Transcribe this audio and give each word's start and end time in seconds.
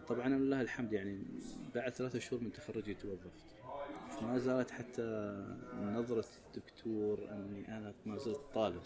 طبعا 0.00 0.28
لله 0.28 0.60
الحمد 0.60 0.92
يعني 0.92 1.22
بعد 1.74 1.94
ثلاثة 1.94 2.18
شهور 2.18 2.42
من 2.42 2.52
تخرجي 2.52 2.94
توظفت. 2.94 3.44
ما 4.22 4.38
زالت 4.38 4.70
حتى 4.70 5.36
نظرة 5.74 6.26
الدكتور 6.46 7.30
أني 7.30 7.68
أنا 7.78 7.94
ما 8.06 8.18
زلت 8.18 8.40
طالب. 8.54 8.82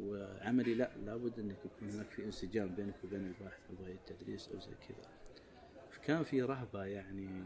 وعملي 0.00 0.74
لا 0.74 0.90
لابد 0.96 1.38
أنك 1.38 1.56
يكون 1.64 1.90
هناك 1.90 2.10
في 2.10 2.24
انسجام 2.24 2.74
بينك 2.74 2.94
وبين 3.04 3.26
الباحث 3.26 3.60
في 3.66 3.92
التدريس 3.92 4.48
أو 4.48 4.60
زي 4.60 4.74
كذا. 4.88 5.10
كان 6.04 6.22
في 6.22 6.42
رهبة 6.42 6.84
يعني 6.84 7.44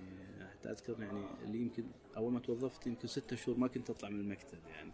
حتى 0.53 0.71
أذكر 0.71 1.03
يعني 1.03 1.27
اللي 1.45 1.59
يمكن 1.59 1.85
أول 2.17 2.33
ما 2.33 2.41
توظفت 2.41 2.87
يمكن 2.87 3.09
ستة 3.09 3.37
شهور 3.37 3.59
ما 3.59 3.69
كنت 3.69 3.91
أطلع 3.91 4.09
من 4.09 4.21
المكتب 4.21 4.59
يعني. 4.69 4.93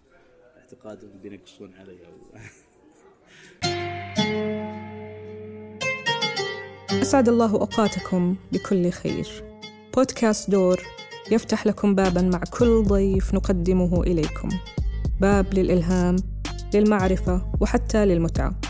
اعتقاد 0.57 1.23
بينقصون 1.23 1.75
علي. 1.75 2.07
أو 2.07 2.13
أسعد 7.05 7.29
الله 7.29 7.51
أوقاتكم 7.53 8.37
بكل 8.53 8.91
خير. 8.91 9.45
بودكاست 9.95 10.51
دور 10.51 10.81
يفتح 11.31 11.67
لكم 11.67 11.95
بابا 11.95 12.23
مع 12.23 12.41
كل 12.51 12.83
ضيف 12.83 13.35
نقدمه 13.35 14.03
إليكم. 14.03 14.49
باب 15.21 15.55
للإلهام 15.55 16.17
للمعرفة 16.75 17.53
وحتى 17.61 18.07
للمتعة. 18.07 18.61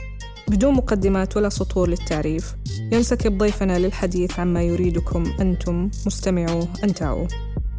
بدون 0.49 0.75
مقدمات 0.75 1.37
ولا 1.37 1.49
سطور 1.49 1.89
للتعريف 1.89 2.57
ينسكب 2.93 3.39
ضيفنا 3.39 3.79
للحديث 3.79 4.41
عما 4.41 4.63
يريدكم 4.63 5.25
أنتم 5.41 5.91
مستمعوه 6.07 6.69
أن 6.85 6.95
تعوا 6.95 7.27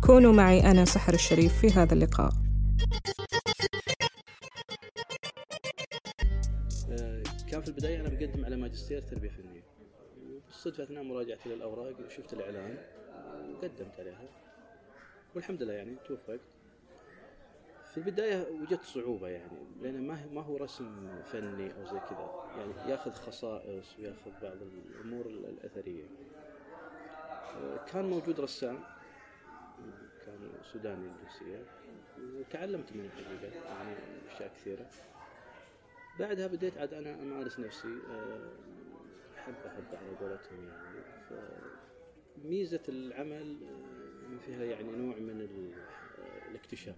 كونوا 0.02 0.34
معي 0.34 0.72
أنا 0.72 0.86
سحر 0.86 1.14
الشريف 1.14 1.60
في 1.60 1.72
هذا 1.72 1.94
اللقاء. 1.94 2.34
آه، 6.92 7.24
كان 7.52 7.62
في 7.62 7.68
البداية 7.68 8.02
أنا 8.02 8.10
بقدم 8.10 8.46
على 8.46 8.56
ماجستير 8.56 9.00
تربية 9.00 9.30
فنية. 9.30 9.65
بالصدفة 10.66 10.84
أثناء 10.84 11.04
مراجعتي 11.04 11.50
للأوراق 11.50 11.94
شفت 12.10 12.34
الإعلان 12.34 12.78
وقدمت 13.54 14.00
عليها. 14.00 14.28
والحمد 15.36 15.64
لله 15.64 15.74
يعني 15.74 15.96
توفقت. 16.08 16.40
في 17.86 17.98
البداية 17.98 18.48
وجدت 18.52 18.84
صعوبة 18.84 19.28
يعني 19.28 19.58
لأن 19.82 20.08
ما 20.08 20.26
ما 20.34 20.42
هو 20.42 20.58
رسم 20.58 21.22
فني 21.24 21.72
أو 21.74 21.86
زي 21.86 22.00
كذا. 22.00 22.46
يعني 22.58 22.92
ياخذ 22.92 23.12
خصائص 23.12 24.00
وياخذ 24.00 24.32
بعض 24.42 24.58
الأمور 24.62 25.26
الأثرية. 25.26 26.06
كان 27.88 28.10
موجود 28.10 28.40
رسام 28.40 28.80
كان 30.26 30.50
سوداني 30.74 31.08
الجنسية 31.08 31.64
وتعلمت 32.20 32.94
منه 32.94 33.10
الحقيقة 33.20 33.66
يعني 33.68 33.96
أشياء 34.36 34.52
كثيرة. 34.56 34.86
بعدها 36.20 36.48
بديت 36.48 36.78
عاد 36.78 36.94
أنا 36.94 37.14
أمارس 37.14 37.60
نفسي 37.60 37.98
أحب 39.46 39.56
أحب 39.66 39.96
على 39.96 40.16
قولتهم 40.20 40.68
يعني. 40.68 41.04
فميزة 42.38 42.84
العمل 42.90 43.58
فيها 44.46 44.64
يعني 44.64 44.92
نوع 44.92 45.16
من 45.16 45.48
الاكتشاف. 46.50 46.96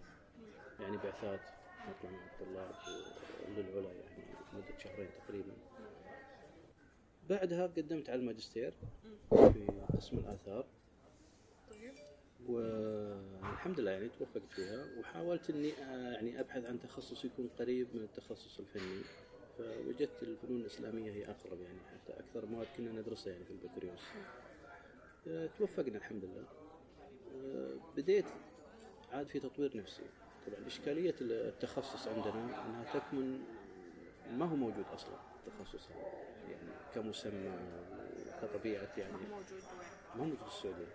يعني 0.80 0.98
بعثات 0.98 1.40
نطلع 1.90 2.10
مع 2.12 2.26
الطلاب 2.26 2.76
للعلا 3.58 3.92
يعني 3.94 4.24
مدة 4.54 4.78
شهرين 4.78 5.10
تقريبا. 5.26 5.54
بعدها 7.30 7.68
قدمت 7.68 8.10
على 8.10 8.20
الماجستير 8.20 8.74
في 9.30 9.68
قسم 9.98 10.18
الآثار. 10.18 10.66
والحمد 12.50 13.80
لله 13.80 13.92
يعني 13.92 14.10
توفقت 14.10 14.52
فيها. 14.56 14.86
وحاولت 15.00 15.50
إني 15.50 15.70
يعني 15.70 16.40
أبحث 16.40 16.66
عن 16.66 16.80
تخصص 16.80 17.26
يكون 17.26 17.50
قريب 17.60 17.88
من 17.94 18.02
التخصص 18.02 18.60
الفني. 18.60 19.02
فوجدت 19.58 20.24
الفنون 20.24 20.62
الإسلامية 20.62 21.12
هي 21.12 21.26
أقرب 21.26 21.62
يعني 21.62 21.80
حتى 21.80 22.20
أكثر 22.20 22.46
مواد 22.46 22.68
كنا 22.78 22.92
ندرسها 22.92 23.34
يعني 23.34 23.46
في 23.46 23.52
البكالوريوس. 23.52 24.02
توفقنا 25.60 25.98
الحمد 25.98 26.24
لله. 26.26 26.46
بديت 27.98 28.26
عاد 29.12 29.28
في 29.28 29.40
تطوير 29.40 29.78
نفسي. 29.78 30.04
طبعا 30.48 30.68
إشكالية 30.68 31.16
التخصص 31.22 32.08
عندنا 32.08 32.66
أنها 32.66 32.94
تكمن 32.94 33.44
ما 34.32 34.46
هو 34.46 34.56
موجود 34.56 34.86
أصلا 34.94 35.20
التخصص 35.48 35.90
يعني 36.50 36.72
كمسمى 36.96 37.52
كطبيعة 38.42 38.94
يعني. 38.98 39.12
ما 39.14 39.20
هو 39.20 39.36
موجود؟ 39.36 39.62
ما 40.16 40.22
هو 40.22 40.26
موجود 40.26 40.38
في 40.38 40.48
السعودية. 40.48 40.88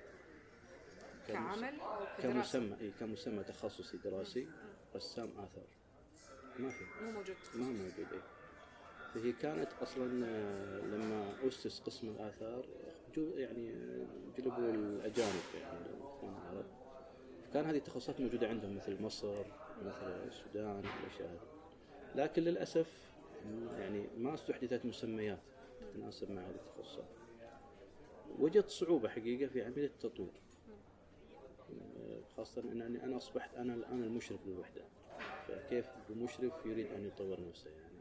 كعمل 1.28 1.74
كمسمى 2.22 2.76
إي 2.80 2.90
كمسمى 3.00 3.44
تخصصي 3.44 3.96
دراسي 3.96 4.48
رسام 4.96 5.30
آثار. 5.38 5.66
ما 6.58 6.70
في. 6.70 6.84
مو 7.00 7.10
موجود؟ 7.10 7.36
ما 7.54 7.66
هو 7.66 7.72
موجود 7.72 8.12
إي. 8.12 8.20
فهي 9.14 9.32
كانت 9.32 9.68
أصلا 9.82 10.06
لما 10.86 11.32
اسس 11.48 11.80
قسم 11.80 12.08
الآثار 12.08 12.64
يعني 13.16 13.74
جلبوا 14.38 14.70
الأجانب 14.70 15.42
يعني 15.60 15.86
العرب 16.22 16.64
كان 17.52 17.64
هذه 17.64 17.76
التخصصات 17.76 18.20
موجودة 18.20 18.48
عندهم 18.48 18.76
مثل 18.76 19.02
مصر 19.02 19.44
مثل 19.84 20.06
السودان 20.06 20.82
الأشياء 21.00 21.28
هذه. 21.28 21.40
لكن 22.14 22.42
للأسف 22.42 23.12
يعني 23.78 24.06
ما 24.16 24.34
استحدثت 24.34 24.84
مسميات 24.86 25.38
تتناسب 25.80 26.30
مع 26.30 26.42
هذه 26.42 26.54
التخصصات. 26.54 27.08
وجدت 28.38 28.68
صعوبة 28.68 29.08
حقيقة 29.08 29.48
في 29.48 29.62
عملية 29.64 29.86
التطوير. 29.86 30.32
خاصة 32.36 32.62
أنني 32.62 33.04
أنا 33.04 33.16
أصبحت 33.16 33.54
أنا 33.54 33.74
الآن 33.74 34.02
المشرف 34.02 34.46
للوحدة 34.46 34.82
فكيف 35.48 35.86
المشرف 36.10 36.66
يريد 36.66 36.86
أن 36.86 37.06
يطور 37.06 37.48
نفسه 37.48 37.70
يعني. 37.70 37.91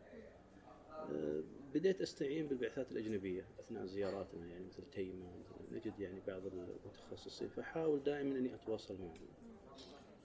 بديت 1.74 2.02
أستعين 2.02 2.48
بالبعثات 2.48 2.92
الأجنبية 2.92 3.46
أثناء 3.60 3.86
زياراتنا 3.86 4.46
يعني 4.48 4.66
مثل 4.66 4.84
تيمة. 4.92 5.32
نجد 5.72 6.00
يعني 6.00 6.22
بعض 6.28 6.42
المتخصصين 6.46 7.50
فحاول 7.50 8.04
دائما 8.04 8.38
إني 8.38 8.56
أتواصل 8.56 8.98
معهم. 9.02 9.28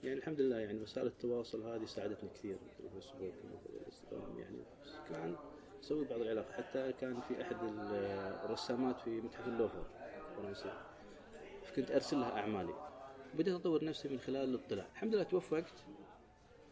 يعني 0.03 0.17
الحمد 0.17 0.41
لله 0.41 0.59
يعني 0.59 0.81
وسائل 0.81 1.07
التواصل 1.07 1.63
هذه 1.63 1.85
ساعدتني 1.85 2.29
كثير 2.29 2.57
الفيسبوك 2.85 3.33
الانستغرام 3.69 4.39
يعني 4.39 4.57
كان 5.09 5.35
سوي 5.81 6.05
بعض 6.05 6.21
العلاقات 6.21 6.51
حتى 6.51 6.93
كان 6.93 7.21
في 7.21 7.41
أحد 7.41 7.55
الرسامات 8.45 9.01
في 9.01 9.21
متحف 9.21 9.47
اللوفر 9.47 9.85
الفرنسي. 10.31 10.73
فكنت 11.63 11.91
ارسل 11.91 12.17
لها 12.19 12.39
أعمالي. 12.39 12.73
بديت 13.33 13.53
أطور 13.55 13.83
نفسي 13.83 14.09
من 14.09 14.19
خلال 14.19 14.49
الاطلاع. 14.49 14.87
الحمد 14.91 15.15
لله 15.15 15.23
توفقت. 15.23 15.85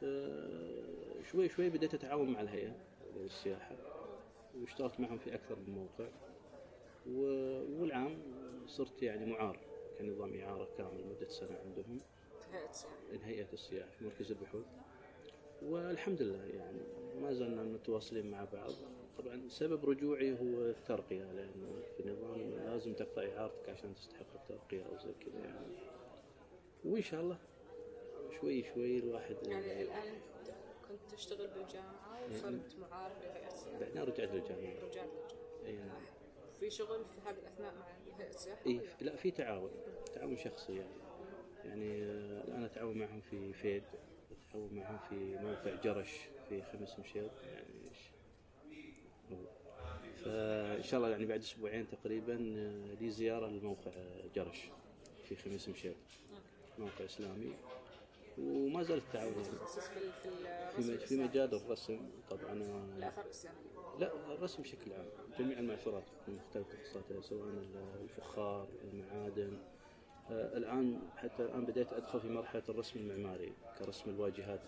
آه، 0.03 1.23
شوي 1.23 1.49
شوي 1.49 1.69
بديت 1.69 1.93
أتعاون 1.93 2.29
مع 2.29 2.41
الهيئة 2.41 2.75
للسياحه 3.16 3.75
واشتغلت 4.61 4.99
معهم 4.99 5.17
في 5.17 5.35
أكثر 5.35 5.55
من 5.55 5.73
موقع. 5.73 6.09
والعام 7.79 8.17
صرت 8.67 9.03
يعني 9.03 9.25
معار 9.25 9.59
كنظام 9.99 10.39
إعارة 10.39 10.67
كامل 10.77 11.07
مده 11.07 11.27
سنة 11.27 11.57
عندهم. 11.66 11.97
هيئة 13.23 13.53
السياحة 13.53 13.89
في 13.99 14.05
مركز 14.05 14.31
البحوث. 14.31 14.66
والحمد 15.61 16.21
لله 16.21 16.45
يعني 16.45 16.79
ما 17.21 17.33
زلنا 17.33 17.63
متواصلين 17.63 18.31
مع 18.31 18.45
بعض. 18.53 18.71
طبعا 19.17 19.41
سبب 19.47 19.89
رجوعي 19.89 20.31
هو 20.31 20.61
الترقية 20.69 21.31
لأنه 21.31 21.81
في 21.97 22.03
النظام 22.05 22.51
لازم 22.51 22.93
تقطع 22.93 23.22
إعارتك 23.22 23.69
عشان 23.69 23.95
تستحق 23.95 24.33
الترقية 24.35 24.83
أو 24.85 24.97
زي 24.97 25.11
كذا 25.25 25.39
يعني. 25.39 25.75
وإن 26.85 27.01
شاء 27.01 27.22
الله 27.22 27.37
شوي 28.39 28.63
شوي 28.63 28.99
الواحد 28.99 29.35
يعني 29.47 29.81
الآن 29.81 30.13
كنت 30.90 31.12
تشتغل 31.12 31.47
بالجامعة 31.47 32.25
وصرت 32.25 32.75
معار 32.79 33.12
بهيئة 33.13 33.47
السياحة 33.47 33.79
بعدين 33.79 34.01
رجعت 34.01 34.29
للجامعة. 34.29 34.79
رجعت 34.84 35.09
للجامعة. 35.66 35.88
نعم 35.88 36.06
في 36.59 36.69
شغل 36.69 37.06
في 37.06 37.29
هذه 37.29 37.35
الأثناء 37.38 37.73
مع 37.75 37.85
هيئة 38.18 38.29
السياحة؟ 38.29 38.66
إيه. 38.66 38.79
لا 39.01 39.16
في 39.16 39.31
تعاون. 39.31 39.72
تعاون 40.16 40.38
شخصي 40.38 40.75
يعني. 40.75 40.96
يعني 41.66 42.03
الآن 42.44 42.63
أتعاون 42.63 42.97
معهم 42.97 43.22
في 43.22 43.53
فيد 43.53 43.84
أتعاون 44.31 44.73
معهم 44.73 45.00
في 45.09 45.16
موقع 45.38 45.81
جرش 45.81 46.12
في 46.50 46.62
خمس 46.62 47.00
مشيط. 47.00 47.31
يعني 47.44 47.85
فإن 50.23 50.84
شاء 50.84 51.00
الله 51.00 51.09
يعني 51.09 51.25
بعد 51.25 51.40
أسبوعين 51.40 51.88
تقريبا 51.88 52.31
لي 53.02 53.09
زيارة 53.09 53.47
لموقع 53.47 53.91
جرش 54.35 54.61
في 55.23 55.35
خميس 55.35 55.70
مشيط. 55.70 55.96
موقع 56.79 57.05
إسلامي. 57.05 57.53
وما 58.37 58.84
زال 58.84 58.97
التعاون. 58.97 59.34
يعني 59.34 60.97
في 60.97 60.97
في 60.97 61.17
مجال 61.17 61.53
الرسم 61.55 61.99
طبعا. 62.29 62.53
الآثار 62.97 63.26
الإسلامية 63.26 63.59
لا 63.99 64.34
الرسم 64.34 64.64
بشكل 64.64 64.93
عام. 64.93 65.05
جميع 65.40 65.59
المعثورات 65.59 66.03
من 66.28 66.35
مختلف 66.35 66.67
تخصصاتها 66.67 67.22
سواء 67.22 67.49
الفخار 68.03 68.67
المعادن. 68.84 69.58
آه، 70.32 70.58
الآن 70.58 70.99
حتى 71.17 71.43
الآن 71.43 71.66
بديت 71.66 71.93
أدخل 71.93 72.20
في 72.20 72.28
مرحلة 72.28 72.64
الرسم 72.70 72.99
المعماري 72.99 73.53
كرسم 73.79 74.09
الواجهات 74.09 74.61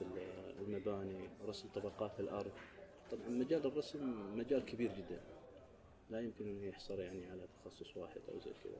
المباني 0.60 1.30
ورسم 1.44 1.68
طبقات 1.76 2.20
الأرض. 2.20 2.52
طبعا 3.12 3.30
مجال 3.30 3.66
الرسم 3.66 4.00
مجال 4.38 4.66
كبير 4.66 4.92
جدا. 4.92 5.22
لا 6.10 6.22
يمكن 6.22 6.48
أن 6.48 6.64
يحصر 6.64 7.00
يعني 7.00 7.30
على 7.30 7.48
تخصص 7.64 7.98
واحد 7.98 8.22
أو 8.34 8.40
زي 8.40 8.52
كذا. 8.64 8.80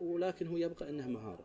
ولكن 0.00 0.46
هو 0.46 0.56
يبقى 0.56 0.90
أنه 0.90 1.08
مهارة. 1.08 1.44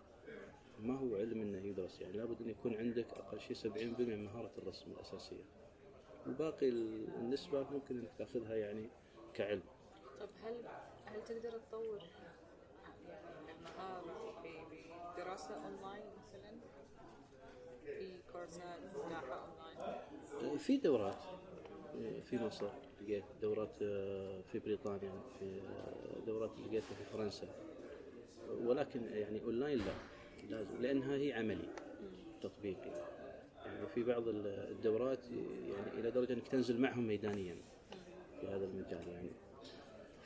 ما 0.81 0.97
هو 0.99 1.15
علم 1.15 1.41
أنه 1.41 1.57
يدرس؟ 1.67 2.01
يعني 2.01 2.17
لابد 2.17 2.41
أن 2.41 2.49
يكون 2.49 2.75
عندك 2.75 3.13
أقل 3.13 3.39
شيء 3.39 3.55
70% 3.57 3.99
من 3.99 4.23
مهارة 4.25 4.51
الرسم 4.57 4.91
الأساسية. 4.91 5.43
وباقي 6.27 6.69
النسبة 6.69 7.69
ممكن 7.69 7.99
أنك 7.99 8.11
تأخذها 8.17 8.55
يعني 8.55 8.89
كعلم. 9.33 9.63
طب 10.19 10.29
هل 10.43 10.55
هل 11.05 11.23
تقدر 11.23 11.51
تطور 11.59 11.97
يعني 11.97 13.59
المهارة 13.59 14.43
بدراسة 15.15 15.55
أونلاين 15.55 16.03
مثلا؟ 16.17 16.51
في 17.85 18.19
كورسات 18.33 18.79
متاحة 19.05 19.47
أونلاين؟ 20.39 20.57
في 20.57 20.77
دورات. 20.77 21.17
في 22.23 22.37
مصر 22.37 22.69
لقيت 23.01 23.23
دورات 23.41 23.77
في 24.51 24.59
بريطانيا 24.65 25.11
في 25.39 25.61
دورات 26.25 26.51
لقيتها 26.59 26.95
في 26.95 27.03
فرنسا. 27.03 27.47
ولكن 28.49 29.03
يعني 29.03 29.41
أونلاين 29.43 29.77
لا. 29.77 29.93
لازم. 30.49 30.81
لأنها 30.81 31.15
هي 31.15 31.33
عملي 31.33 31.67
تطبيقي. 32.41 32.91
يعني 33.65 33.87
في 33.87 34.03
بعض 34.03 34.23
الدورات 34.27 35.19
يعني 35.29 35.99
إلى 35.99 36.11
درجة 36.11 36.33
إنك 36.33 36.47
تنزل 36.47 36.81
معهم 36.81 37.07
ميدانيا 37.07 37.55
في 38.41 38.47
هذا 38.47 38.65
المجال 38.65 39.07
يعني. 39.07 39.29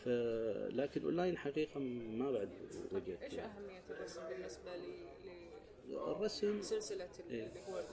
فلكن 0.05 1.03
أونلاين 1.03 1.37
حقيقة 1.37 1.79
ما 1.79 2.31
بعد 2.31 2.49
وجدت 2.91 3.23
إيش 3.23 3.39
أهمية 3.39 3.83
الرسم 3.89 4.21
بالنسبة 4.29 4.75
لي 4.75 4.93
الرسم 6.11 6.61
سلسلة 6.61 7.09
اللي 7.29 7.49
هو 7.69 7.83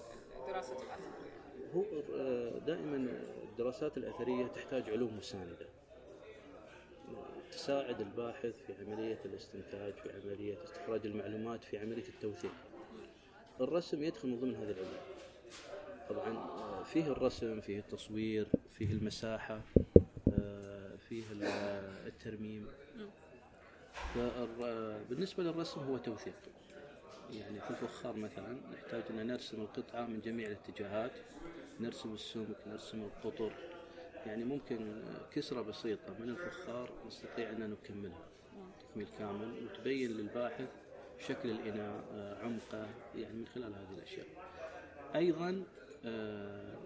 دراسة 0.48 0.72
الأثر 0.72 1.00
هو 1.74 1.84
دائما 2.58 3.08
الدراسات 3.42 3.96
الأثرية 3.96 4.46
تحتاج 4.46 4.90
علوم 4.90 5.16
مساندة. 5.16 5.66
تساعد 7.52 8.00
الباحث 8.00 8.54
في 8.66 8.72
عملية 8.80 9.18
الاستنتاج 9.24 9.92
في 9.94 10.10
عملية 10.12 10.64
استخراج 10.64 11.06
المعلومات 11.06 11.64
في 11.64 11.78
عملية 11.78 12.08
التوثيق. 12.08 12.52
الرسم 13.60 14.02
يدخل 14.02 14.28
من 14.28 14.40
ضمن 14.40 14.54
هذه 14.54 14.70
العلوم. 14.70 15.00
طبعا 16.08 16.82
فيه 16.82 17.12
الرسم 17.12 17.60
فيه 17.60 17.78
التصوير 17.78 18.46
فيه 18.68 18.92
المساحة 18.92 19.60
فيه 21.08 21.24
الترميم. 22.06 22.66
بالنسبة 25.10 25.42
للرسم 25.42 25.80
هو 25.80 25.98
توثيق. 25.98 26.34
يعني 27.32 27.60
في 27.60 27.70
الفخار 27.70 28.16
مثلا 28.16 28.56
نحتاج 28.72 29.02
أن 29.10 29.26
نرسم 29.26 29.60
القطعة 29.60 30.06
من 30.06 30.20
جميع 30.20 30.46
الاتجاهات. 30.46 31.12
نرسم 31.80 32.14
السمك 32.14 32.56
نرسم 32.66 33.02
القطر. 33.02 33.52
يعني 34.26 34.44
ممكن 34.44 35.02
كسرة 35.32 35.60
بسيطة 35.60 36.18
من 36.20 36.28
الفخار 36.28 36.90
نستطيع 37.06 37.50
أن 37.50 37.70
نكملها. 37.70 38.28
تكميل 38.80 39.06
كامل 39.18 39.64
وتبين 39.64 40.10
للباحث 40.10 40.68
شكل 41.18 41.50
الإناء 41.50 42.04
عمقه 42.42 42.88
يعني 43.16 43.34
من 43.34 43.46
خلال 43.46 43.74
هذه 43.74 43.94
الأشياء. 43.98 44.26
أيضا 45.14 45.50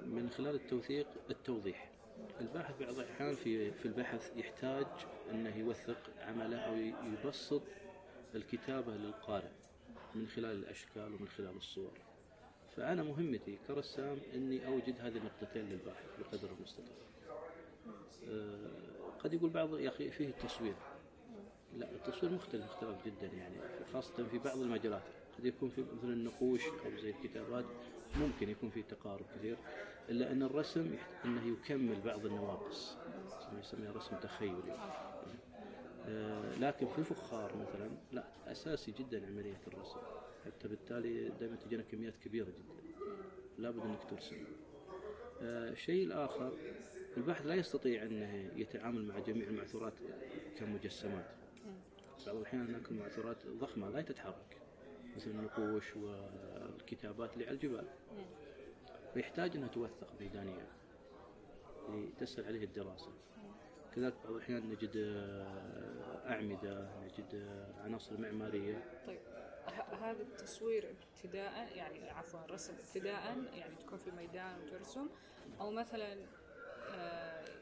من 0.07 0.31
خلال 0.37 0.55
التوثيق 0.55 1.07
التوضيح. 1.31 1.93
الباحث 2.41 2.81
بعض 2.81 2.99
الأحيان 2.99 3.35
في 3.35 3.73
في 3.73 3.87
البحث 3.87 4.37
يحتاج 4.37 4.87
أنه 5.31 5.57
يوثق 5.57 5.99
عمله 6.21 6.59
أو 6.59 6.77
يبسط 7.13 7.63
الكتابة 8.35 8.93
للقارئ 8.93 9.51
من 10.15 10.27
خلال 10.27 10.57
الأشكال 10.57 11.15
ومن 11.15 11.29
خلال 11.29 11.57
الصور. 11.57 11.93
فأنا 12.77 13.03
مهمتي 13.03 13.59
كرسام 13.69 14.19
أني 14.35 14.67
أوجد 14.67 15.01
هذه 15.01 15.17
النقطتين 15.17 15.69
للباحث 15.69 16.05
بقدر 16.19 16.49
المستطاع. 16.59 16.97
قد 19.19 19.35
يقول 19.35 19.51
بعض 19.51 19.79
يا 19.79 19.89
أخي 19.89 20.11
فيه 20.11 20.29
التصوير. 20.29 20.75
لا 21.77 21.91
التصوير 21.91 22.33
مختلف 22.33 22.65
اختلاف 22.65 23.07
جدا 23.07 23.27
يعني 23.27 23.57
خاصة 23.93 24.25
في 24.25 24.39
بعض 24.39 24.59
المجالات. 24.59 25.03
قد 25.39 25.45
يكون 25.45 25.69
في 25.69 25.81
مثل 25.81 26.09
النقوش 26.09 26.67
أو 26.67 26.97
زي 27.03 27.11
الكتابات 27.11 27.65
ممكن 28.21 28.49
يكون 28.49 28.71
في 28.71 28.83
تقارب 28.83 29.27
كثير 29.35 29.57
إلا 30.09 30.33
أن 30.33 30.43
الرسم 30.43 30.95
أنه 31.25 31.47
يكمل 31.47 32.01
بعض 32.01 32.27
النواقص. 32.27 32.97
يسميه 33.59 33.91
رسم 33.91 34.17
تخيلي. 34.17 34.79
آه 36.07 36.55
لكن 36.61 36.87
في 36.87 36.99
الفخار 36.99 37.57
مثلا 37.57 37.91
لا 38.13 38.25
أساسي 38.47 38.93
جدا 38.93 39.27
عملية 39.27 39.61
الرسم. 39.67 39.99
حتى 40.47 40.69
بالتالي 40.69 41.29
دائما 41.29 41.57
تجينا 41.57 41.83
كميات 41.83 42.17
كبيرة 42.17 42.47
جدا. 42.47 42.93
لابد 43.59 43.81
أنك 43.81 44.05
ترسم. 44.11 44.45
آه 45.43 45.71
الشيء 45.71 46.07
الآخر 46.07 46.53
الباحث 47.17 47.47
لا 47.47 47.55
يستطيع 47.55 48.03
أنه 48.03 48.51
يتعامل 48.57 49.05
مع 49.05 49.19
جميع 49.19 49.49
المعثورات 49.49 49.93
كمجسمات. 50.59 51.27
بعض 52.27 52.37
الأحيان 52.37 52.67
هناك 52.67 52.91
المعثورات 52.91 53.47
ضخمة 53.47 53.89
لا 53.89 54.03
تتحرك 54.03 54.57
مثل 55.17 55.31
النقوش 55.31 55.97
والكتابات 55.97 57.33
اللي 57.33 57.47
على 57.47 57.55
الجبال 57.55 57.87
فيحتاج 59.15 59.57
أنها 59.57 59.69
توثق 59.69 60.21
ميدانيا 60.21 60.67
لتسهل 61.89 62.45
عليه 62.45 62.65
الدراسة. 62.65 63.13
كذلك 63.95 64.15
بعض 64.25 64.33
الأحيان 64.33 64.69
نجد 64.69 64.97
أعمدة 66.27 66.91
نجد 67.05 67.49
عناصر 67.79 68.21
معمارية. 68.21 69.03
طيب 69.07 69.21
هذا 70.01 70.23
التصوير 70.23 70.91
ابتداء 70.91 71.77
يعني 71.77 72.11
عفوا 72.11 72.45
الرسم 72.45 72.75
ابتداء 72.75 73.45
يعني 73.55 73.75
تكون 73.75 73.99
في 73.99 74.09
الميدان 74.11 74.61
وترسم 74.63 75.09
أو 75.61 75.71
مثلا 75.71 76.17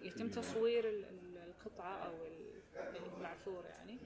يتم 0.03 0.29
تصوير 0.29 1.07
القطعة 1.47 1.97
أو 1.97 2.13
المعثور 3.17 3.65
يعني. 3.65 3.99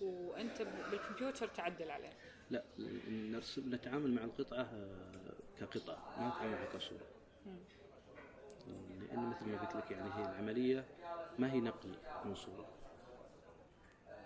وأنت 0.00 0.62
بالكمبيوتر 0.90 1.46
تعدل 1.46 1.90
عليه. 1.90 2.12
لا 2.50 2.64
نرسم 3.08 3.74
نتعامل 3.74 4.10
مع 4.14 4.24
القطعة 4.24 4.68
كقطعة 5.60 6.20
ما 6.20 6.28
نتعامل 6.28 6.52
معها 6.52 6.64
كصورة. 6.64 7.06
لأن 9.00 9.26
مثل 9.26 9.46
ما 9.46 9.60
قلت 9.60 9.76
لك 9.76 9.90
يعني 9.90 10.10
هي 10.14 10.30
العملية 10.30 10.84
ما 11.38 11.52
هي 11.52 11.60
نقل 11.60 11.94
من 12.24 12.34
صورة. 12.34 12.68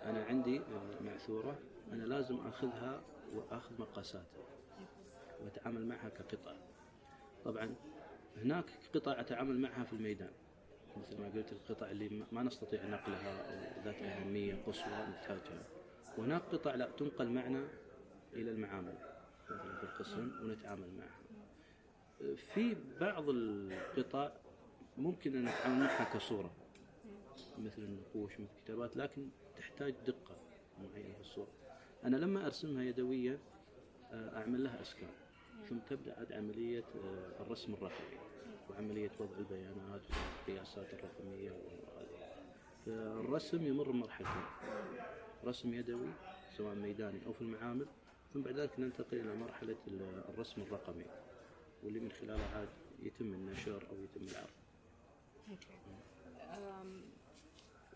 أنا 0.03 0.25
عندي 0.25 0.61
معثورة 1.01 1.59
أنا 1.91 2.03
لازم 2.03 2.47
أخذها 2.47 3.01
وأخذ 3.33 3.81
مقاساتها. 3.81 4.47
وأتعامل 5.43 5.85
معها 5.85 6.09
كقطعة 6.09 6.55
طبعا 7.45 7.75
هناك 8.37 8.65
قطع 8.95 9.19
أتعامل 9.19 9.59
معها 9.59 9.83
في 9.83 9.93
الميدان. 9.93 10.31
مثل 10.97 11.21
ما 11.21 11.29
قلت 11.29 11.51
القطع 11.51 11.91
اللي 11.91 12.25
ما 12.31 12.43
نستطيع 12.43 12.85
نقلها 12.85 13.41
أو 13.41 13.83
ذات 13.85 13.95
أهمية 13.95 14.63
قصوى 14.65 14.93
نحتاجها 14.93 15.63
وهناك 16.17 16.41
قطع 16.41 16.75
لا 16.75 16.89
تنقل 16.97 17.29
معنا 17.29 17.67
إلى 18.33 18.51
المعامل 18.51 18.95
مثلا 19.49 19.77
في 19.77 19.83
القسم 19.83 20.31
ونتعامل 20.43 20.87
معها. 20.93 21.21
في 22.35 22.75
بعض 23.01 23.23
القطع 23.29 24.31
ممكن 24.97 25.35
أن 25.35 25.45
نتعامل 25.45 25.79
معها 25.79 26.13
كصورة 26.13 26.53
مثل 27.57 27.81
النقوش 27.81 28.39
مثل 28.39 28.49
الكتابات 28.57 28.97
لكن 28.97 29.29
تحتاج 29.57 29.93
دقة 30.07 30.35
معينة 30.79 31.13
في 31.13 31.21
الصورة. 31.21 31.51
أنا 32.03 32.17
لما 32.17 32.45
أرسمها 32.45 32.83
يدويا 32.83 33.39
أعمل 34.13 34.63
لها 34.63 34.81
أسكان. 34.81 35.09
ثم 35.69 35.77
تبدأ 35.89 36.19
عاد 36.19 36.31
عملية 36.31 36.83
الرسم 37.39 37.73
الرقمي 37.73 38.17
وعملية 38.69 39.11
وضع 39.19 39.37
البيانات 39.37 40.01
والقياسات 40.47 40.93
الرقمية 40.93 41.51
فالرسم 42.85 43.65
يمر 43.67 43.91
بمرحلتين 43.91 44.45
رسم 45.45 45.73
يدوي 45.73 46.09
سواء 46.57 46.75
ميداني 46.75 47.25
أو 47.25 47.33
في 47.33 47.41
المعامل 47.41 47.85
ثم 48.33 48.41
بعد 48.41 48.55
ذلك 48.59 48.79
ننتقل 48.79 49.17
إلى 49.17 49.35
مرحلة 49.35 49.75
الرسم 50.29 50.61
الرقمي 50.61 51.05
واللي 51.83 51.99
من 51.99 52.11
خلاله 52.11 52.43
عاد 52.55 52.69
يتم 53.03 53.33
النشر 53.33 53.87
أو 53.89 53.95
يتم 54.03 54.25
العرض. 54.31 54.49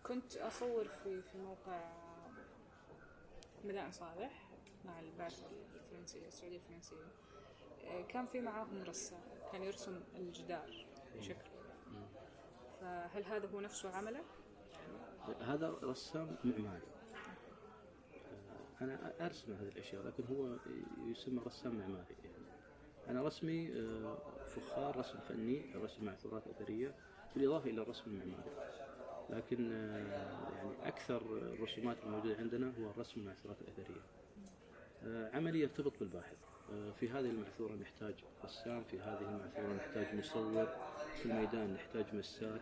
كنت 0.02 0.36
أصور 0.36 0.88
في 0.88 1.22
في 1.22 1.38
موقع 1.38 1.92
مدائن 3.64 3.92
صالح 3.92 4.48
مع 4.84 5.00
البعثة 5.00 5.46
الفرنسية 5.74 6.26
السعودية 6.26 6.56
الفرنسية 6.56 6.96
كان 8.08 8.26
في 8.26 8.40
معاهم 8.40 8.82
رسام 8.82 9.20
كان 9.52 9.62
يرسم 9.62 10.00
الجدار 10.16 10.86
بشكل. 11.16 11.50
فهل 12.80 13.24
هذا 13.24 13.48
هو 13.54 13.60
نفسه 13.60 13.90
عمله؟ 13.90 14.22
هذا 15.40 15.70
رسام 15.82 16.36
معماري. 16.44 16.86
أنا 18.80 19.12
أرسم 19.26 19.52
هذه 19.52 19.68
الأشياء 19.68 20.06
لكن 20.06 20.24
هو 20.24 20.56
يسمى 21.10 21.42
رسام 21.46 21.78
معماري. 21.78 22.14
يعني 22.24 22.46
أنا 23.08 23.22
رسمي 23.22 23.68
فخار 24.46 24.96
رسم 24.96 25.18
فني 25.18 25.74
رسم 25.74 26.04
معثورات 26.04 26.46
أثرية 26.46 26.94
بالإضافة 27.34 27.70
إلى 27.70 27.82
الرسم 27.82 28.10
المعماري. 28.10 28.50
لكن 29.30 29.70
يعني 29.72 30.88
أكثر 30.88 31.22
الرسومات 31.36 31.96
الموجودة 32.04 32.36
عندنا 32.36 32.72
هو 32.80 32.90
الرسم 32.90 33.20
المعثورات 33.20 33.56
الأثرية 33.60 34.02
عملي 35.34 35.60
يرتبط 35.60 35.92
بالباحث. 35.98 36.36
في 37.00 37.08
هذه 37.08 37.30
المعثورة 37.30 37.72
نحتاج 37.74 38.14
رسام 38.44 38.84
في 38.84 39.00
هذه 39.00 39.20
المعثورة 39.20 39.74
نحتاج 39.74 40.14
مصور 40.14 40.66
في 41.14 41.26
الميدان 41.26 41.74
نحتاج 41.74 42.04
مساح 42.14 42.60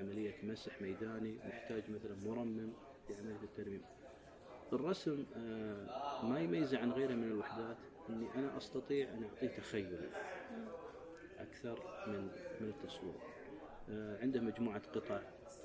عملية 0.00 0.34
مسح 0.42 0.82
ميداني 0.82 1.38
نحتاج 1.48 1.82
مثلا 1.90 2.16
مرمم 2.24 2.72
في 3.06 3.14
عملية 3.14 3.42
الترميم. 3.42 3.82
الرسم 4.72 5.24
ما 6.22 6.40
يميزه 6.40 6.78
عن 6.78 6.92
غيره 6.92 7.14
من 7.14 7.24
الوحدات 7.24 7.76
إني 8.08 8.26
أنا 8.34 8.56
أستطيع 8.56 9.08
أن 9.08 9.24
اعطيه 9.24 9.48
تخيل 9.48 10.10
أكثر 11.38 11.78
من 12.06 12.28
من 12.60 12.68
التصوير. 12.68 13.14
عنده 14.22 14.40
مجموعة 14.40 14.82
قطع 14.94 15.20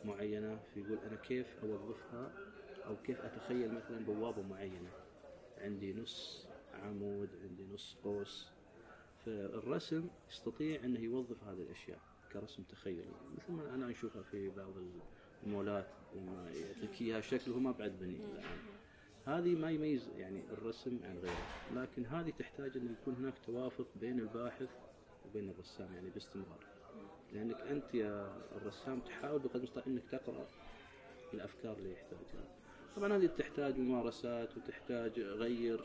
معينة 0.06 0.60
فيقول 0.74 0.98
أنا 1.08 1.16
كيف 1.16 1.48
أوظفها 1.64 2.32
أو 2.86 2.96
كيف 3.04 3.22
أتخيل 3.22 3.74
مثلا 3.74 4.06
بوابة 4.06 4.42
معينة؟ 4.42 4.90
عندي 5.62 5.94
نص 5.94 6.48
عمود 6.74 7.30
عندي 7.44 7.64
نص 7.74 7.98
قوس. 8.04 8.48
فالرسم 9.26 10.08
يستطيع 10.30 10.84
أنه 10.84 11.00
يوظف 11.00 11.44
هذه 11.44 11.62
الأشياء 11.62 12.00
كرسم 12.34 12.64
تخيلي. 12.64 13.12
مثل 13.38 13.52
ما 13.54 13.76
أنا 13.76 13.92
أشوفها 13.92 14.22
في 14.22 14.50
بعض 14.50 14.74
المولات 15.46 15.88
لما 16.16 16.52
يعطيك 16.52 17.02
إياها 17.02 17.22
شكل 17.22 17.52
هو 17.52 17.60
ما 17.60 17.72
بعد 17.72 18.00
بني. 18.00 18.16
الآن 18.26 18.58
هذه 19.26 19.56
ما 19.56 19.72
يميز 19.72 20.10
يعني 20.18 20.42
الرسم 20.52 21.00
عن 21.04 21.18
غيره. 21.18 21.48
لكن 21.76 22.06
هذه 22.06 22.30
تحتاج 22.30 22.78
أن 22.78 22.96
يكون 23.02 23.16
هناك 23.16 23.34
توافق 23.46 23.88
بين 23.96 24.20
الباحث 24.20 24.70
وبين 25.26 25.50
الرسام 25.50 25.94
يعني 25.94 26.10
باستمرار. 26.10 26.66
لأنك 27.34 27.62
أنت 27.62 27.96
يا 27.96 28.42
الرسام 28.56 29.00
تحاول 29.00 29.40
بقدر 29.40 29.58
المستطاع 29.58 29.84
أنك 29.88 30.04
تقرأ 30.12 30.48
الأفكار 31.34 31.78
اللي 31.78 31.92
يحتاجها. 31.92 32.46
طبعا 32.96 33.18
هذه 33.18 33.26
تحتاج 33.26 33.78
ممارسات 33.78 34.58
وتحتاج 34.58 35.20
غير 35.20 35.82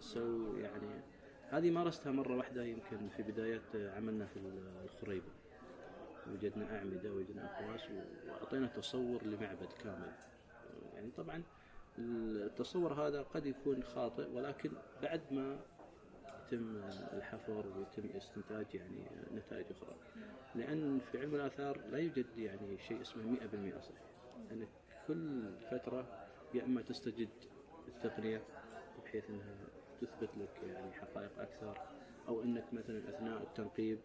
سو 0.00 0.56
يعني 0.56 1.00
هذه 1.50 1.70
مارستها 1.70 2.12
مرة 2.12 2.36
واحدة 2.36 2.64
يمكن 2.64 3.08
في 3.08 3.22
بداية 3.22 3.62
عملنا 3.74 4.26
في 4.26 4.40
الخريبة. 4.84 5.32
وجدنا 6.32 6.78
أعمدة 6.78 7.12
وجدنا 7.12 7.58
أقواس 7.58 7.88
وأعطينا 8.28 8.66
تصور 8.66 9.22
لمعبد 9.22 9.72
كامل. 9.82 10.12
يعني 10.94 11.10
طبعا 11.10 11.42
التصور 11.98 12.92
هذا 12.92 13.22
قد 13.22 13.46
يكون 13.46 13.82
خاطئ 13.82 14.30
ولكن 14.30 14.70
بعد 15.02 15.20
ما 15.30 15.60
يتم 16.24 16.76
الحفر 17.12 17.66
ويتم 17.76 18.16
استنتاج 18.16 18.66
يعني 18.74 19.06
نتائج 19.34 19.66
أخرى. 19.70 19.96
لأن 20.54 21.00
في 21.12 21.20
علم 21.20 21.34
الآثار 21.34 21.80
لا 21.90 21.98
يوجد 21.98 22.26
يعني 22.38 22.78
شيء 22.78 23.00
اسمه 23.00 23.36
100% 23.76 23.80
صحيح 23.80 24.02
لأن 24.50 24.66
كل 25.06 25.50
فترة 25.70 26.26
يا 26.54 26.64
إما 26.64 26.82
تستجد 26.82 27.28
التقنية 27.88 28.42
بحيث 29.04 29.30
أنها 29.30 29.54
تثبت 30.00 30.30
لك 30.36 30.62
يعني 30.68 30.92
حقائق 30.92 31.40
أكثر 31.40 31.78
أو 32.28 32.42
أنك 32.42 32.64
مثلا 32.72 32.98
أثناء 33.08 33.42
التنقيب 33.42 33.98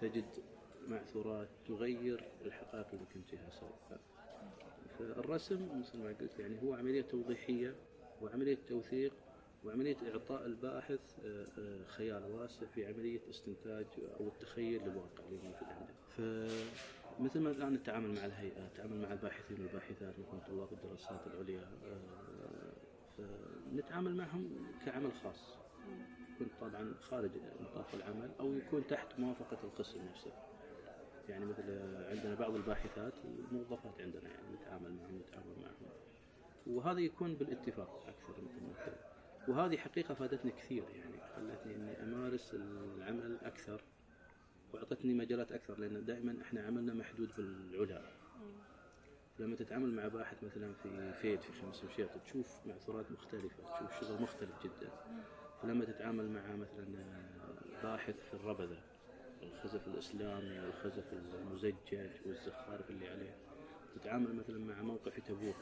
تجد 0.00 0.24
معثورات 0.88 1.48
تغير 1.68 2.24
الحقائق 2.44 2.86
اللي 2.92 3.06
كنت 3.14 3.28
فيها 3.30 3.50
سابقا 3.50 4.00
فالرسم 4.98 5.80
مثل 5.80 5.98
ما 5.98 6.08
قلت 6.20 6.38
يعني 6.38 6.62
هو 6.62 6.74
عملية 6.74 7.02
توضيحية 7.02 7.74
وعملية 8.22 8.58
توثيق 8.68 9.12
وعملية 9.64 9.96
إعطاء 10.12 10.46
الباحث 10.46 11.00
آه، 11.24 11.46
آه، 11.58 11.84
خيال 11.86 12.24
واسع 12.24 12.66
في 12.74 12.86
عملية 12.86 13.20
استنتاج 13.30 13.86
أو 14.20 14.28
التخيل 14.28 14.82
للواقع 14.82 15.24
اللي 15.28 15.38
موجود 15.42 15.68
عنده. 15.68 15.92
فمثل 17.18 17.40
ما 17.40 17.50
الآن 17.50 17.72
نتعامل 17.72 18.14
مع 18.14 18.24
الهيئات 18.24 18.72
نتعامل 18.72 19.02
مع 19.02 19.12
الباحثين 19.12 19.60
والباحثات 19.60 20.14
مثل 20.18 20.46
طلاب 20.46 20.68
الدراسات 20.72 21.26
العليا 21.26 21.68
آه، 23.20 23.70
فنتعامل 23.72 24.16
معهم 24.16 24.66
كعمل 24.86 25.12
خاص. 25.12 25.56
يكون 26.34 26.48
طبعا 26.60 26.94
خارج 27.00 27.30
نطاق 27.60 27.88
العمل 27.94 28.30
أو 28.40 28.54
يكون 28.54 28.86
تحت 28.86 29.20
موافقة 29.20 29.58
القسم 29.64 30.00
نفسه. 30.10 30.32
يعني 31.28 31.44
مثل 31.44 31.62
عندنا 32.10 32.34
بعض 32.34 32.54
الباحثات 32.54 33.14
موظفات 33.52 34.00
عندنا 34.00 34.28
يعني 34.28 34.56
نتعامل 34.56 34.92
معهم 34.92 35.18
نتعامل 35.18 35.56
معهم. 35.62 35.92
وهذا 36.66 37.00
يكون 37.00 37.34
بالاتفاق 37.34 38.06
أكثر 38.06 38.42
مثل 38.42 38.62
ما 38.62 38.96
وهذه 39.48 39.76
حقيقة 39.76 40.14
فادتني 40.14 40.52
كثير 40.52 40.84
يعني 40.94 41.20
خلتني 41.36 41.74
إني 41.74 42.02
أمارس 42.02 42.54
العمل 42.54 43.38
أكثر 43.42 43.82
وأعطتني 44.72 45.14
مجالات 45.14 45.52
أكثر 45.52 45.78
لأن 45.78 46.04
دائما 46.04 46.36
إحنا 46.42 46.66
عملنا 46.66 46.94
محدود 46.94 47.30
بالعلا 47.36 48.10
لما 49.38 49.56
تتعامل 49.56 49.92
مع 49.92 50.08
باحث 50.08 50.44
مثلا 50.44 50.72
في 50.82 51.12
فيد 51.12 51.40
في 51.40 51.52
خمس 51.52 51.84
مشيط 51.84 52.10
تشوف 52.24 52.66
معثورات 52.66 53.10
مختلفة 53.10 53.74
تشوف 53.74 54.00
شغل 54.00 54.22
مختلف 54.22 54.62
جدا 54.64 54.90
فلما 55.62 55.84
تتعامل 55.84 56.28
مع 56.28 56.56
مثلا 56.56 56.86
باحث 57.82 58.14
في 58.28 58.34
الربذة 58.34 58.82
الخزف 59.42 59.86
الإسلامي 59.86 60.60
والخزف 60.60 61.12
المزجج 61.12 62.10
والزخارف 62.26 62.90
اللي 62.90 63.08
عليه 63.08 63.36
تتعامل 63.94 64.34
مثلا 64.34 64.58
مع 64.58 64.82
موقع 64.82 65.10
في 65.10 65.20
تبوك 65.20 65.56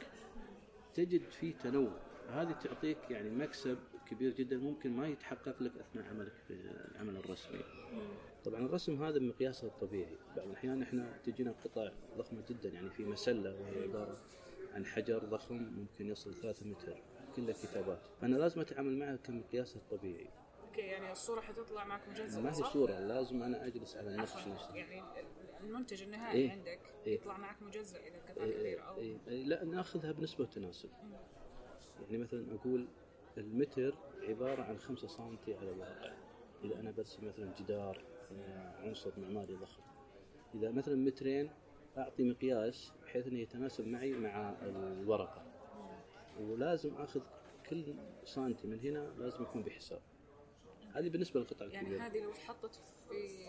تجد 0.95 1.23
فيه 1.31 1.55
تنوع 1.55 1.97
هذه 2.29 2.53
تعطيك 2.53 2.99
يعني 3.11 3.31
مكسب 3.31 3.79
كبير 4.07 4.33
جدا 4.33 4.57
ممكن 4.57 4.97
ما 4.97 5.09
يتحقق 5.09 5.63
لك 5.63 5.73
أثناء 5.77 6.07
عملك 6.07 6.33
في 6.49 6.55
العمل 6.91 7.17
الرسمي. 7.17 7.61
طبعا 8.45 8.67
الرسم 8.67 9.05
هذا 9.05 9.19
بمقياسه 9.19 9.67
الطبيعي، 9.67 10.17
بعض 10.37 10.47
الأحيان 10.47 10.83
إحنا 10.83 11.19
تجينا 11.25 11.55
قطع 11.65 11.91
ضخمة 12.17 12.43
جدا 12.49 12.69
يعني 12.69 12.91
في 12.91 13.05
مسلة 13.05 13.61
وهي 13.61 13.83
عبارة 13.83 14.17
عن 14.75 14.87
حجر 14.87 15.19
ضخم 15.19 15.55
ممكن 15.55 16.09
يصل 16.09 16.35
3 16.35 16.67
متر 16.67 17.03
كلها 17.37 17.53
كتابات، 17.53 18.01
فأنا 18.21 18.37
لازم 18.37 18.61
أتعامل 18.61 18.99
معها 18.99 19.17
كمقياسها 19.17 19.83
الطبيعي. 19.83 20.29
أوكي 20.63 20.81
يعني 20.81 21.13
الصورة 21.13 21.41
حتطلع 21.41 21.85
معك 21.85 22.09
مجزأة 22.09 22.41
ما 22.41 22.51
هي 22.51 22.55
صورة 22.55 22.99
لازم 22.99 23.43
أنا 23.43 23.67
أجلس 23.67 23.97
على 23.97 24.11
النقش 24.11 24.49
نفسه 24.49 24.75
يعني 24.75 25.03
المنتج 25.61 26.03
النهائي 26.03 26.41
إيه؟ 26.41 26.51
عندك 26.51 26.81
إيه؟ 27.07 27.15
يطلع 27.15 27.39
معك 27.39 27.63
مجزأ 27.63 27.99
إذا 27.99 28.19
قطعة 28.29 28.45
إيه 28.45 28.61
كبيرة 28.61 28.83
أو 28.83 28.99
إيه؟ 28.99 29.17
إيه 29.29 29.45
لا 29.45 29.65
نأخذها 29.65 30.13
بنسبة 30.13 30.45
وتناسب 30.45 30.91
يعني 32.03 32.19
مثلا 32.19 32.55
أقول 32.55 32.89
المتر 33.39 33.95
عبارة 34.23 34.63
عن 34.63 34.79
5 34.79 35.09
سم 35.09 35.37
على 35.49 35.71
الواقع 35.71 36.13
إذا 36.65 36.81
أنا 36.81 36.91
برسم 36.91 37.29
مثلا 37.29 37.53
جدار 37.59 38.05
عنصر 38.79 39.13
معماري 39.17 39.55
ضخم. 39.55 39.83
إذا 40.55 40.71
مثلا 40.71 40.97
مترين 40.97 41.51
أعطي 41.99 42.23
مقياس 42.23 42.93
بحيث 43.03 43.27
إنه 43.27 43.39
يتناسب 43.39 43.87
معي 43.87 44.13
مع 44.13 44.55
الورقة. 44.63 45.45
ولازم 46.41 46.95
آخذ 46.95 47.21
كل 47.71 47.95
سنتي 48.25 48.67
من 48.67 48.81
هنا 48.81 49.15
لازم 49.19 49.43
يكون 49.43 49.63
بحساب. 49.63 50.01
هذه 50.93 51.09
بالنسبة 51.09 51.41
للقطع 51.41 51.67
يعني 51.67 51.79
الكبيرة. 51.79 51.99
يعني 51.99 52.13
هذه 52.13 52.23
لو 52.23 52.31
اتحطت 52.31 52.75
في 53.09 53.49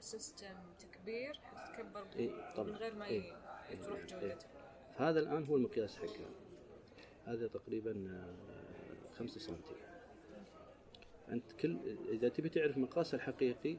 سيستم 0.00 0.56
تكبير 0.78 1.34
حتتكبر 1.34 2.06
إيه 2.16 2.54
طبعا. 2.54 2.68
من 2.68 2.76
غير 2.76 2.94
ما 2.94 3.06
إيه 3.06 3.32
تروح 3.82 3.98
إيه 3.98 4.06
جودتها 4.06 4.20
إيه. 4.20 5.08
هذا 5.08 5.20
الآن 5.20 5.44
هو 5.44 5.56
المقياس 5.56 5.96
حقها 5.96 6.30
هذا 7.24 7.48
تقريبا 7.48 8.24
5 9.18 9.34
آه، 9.34 9.38
سم 9.38 9.56
أنت 11.28 11.52
كل 11.52 11.78
إذا 12.08 12.28
تبي 12.28 12.48
تعرف 12.48 12.78
مقاسه 12.78 13.16
الحقيقي 13.16 13.76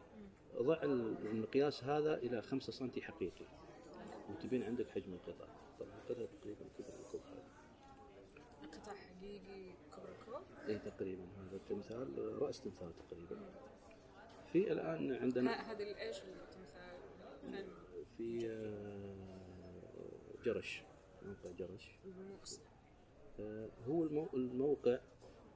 ضع 0.57 0.83
المقياس 0.83 1.83
هذا 1.83 2.17
إلى 2.17 2.41
5 2.41 2.71
سم 2.71 2.91
حقيقي. 3.01 3.45
وتبين 4.29 4.63
عندك 4.63 4.89
حجم 4.89 5.13
القطع. 5.13 5.45
طبعا 5.79 5.91
القطع 6.03 6.25
تقريبا 6.25 6.65
كبر 6.77 6.93
الكوب 6.99 7.21
قطع 8.73 8.93
حقيقي 8.93 9.73
كبر 9.91 10.09
الكوب؟ 10.19 10.43
اي 10.67 10.79
تقريبا 10.79 11.23
هذا 11.23 11.55
التمثال 11.55 12.41
رأس 12.41 12.61
تمثال 12.61 12.91
تقريبا. 13.09 13.37
في 14.53 14.71
الآن 14.71 15.15
عندنا 15.15 15.71
هذه 15.71 16.01
إيش 16.01 16.17
التمثال؟ 16.17 17.67
في 18.17 18.49
آه، 18.49 20.43
جرش 20.45 20.83
موقع 21.21 21.51
جرش. 21.57 21.91
آه، 23.39 23.69
هو 23.87 24.27
الموقع 24.33 24.99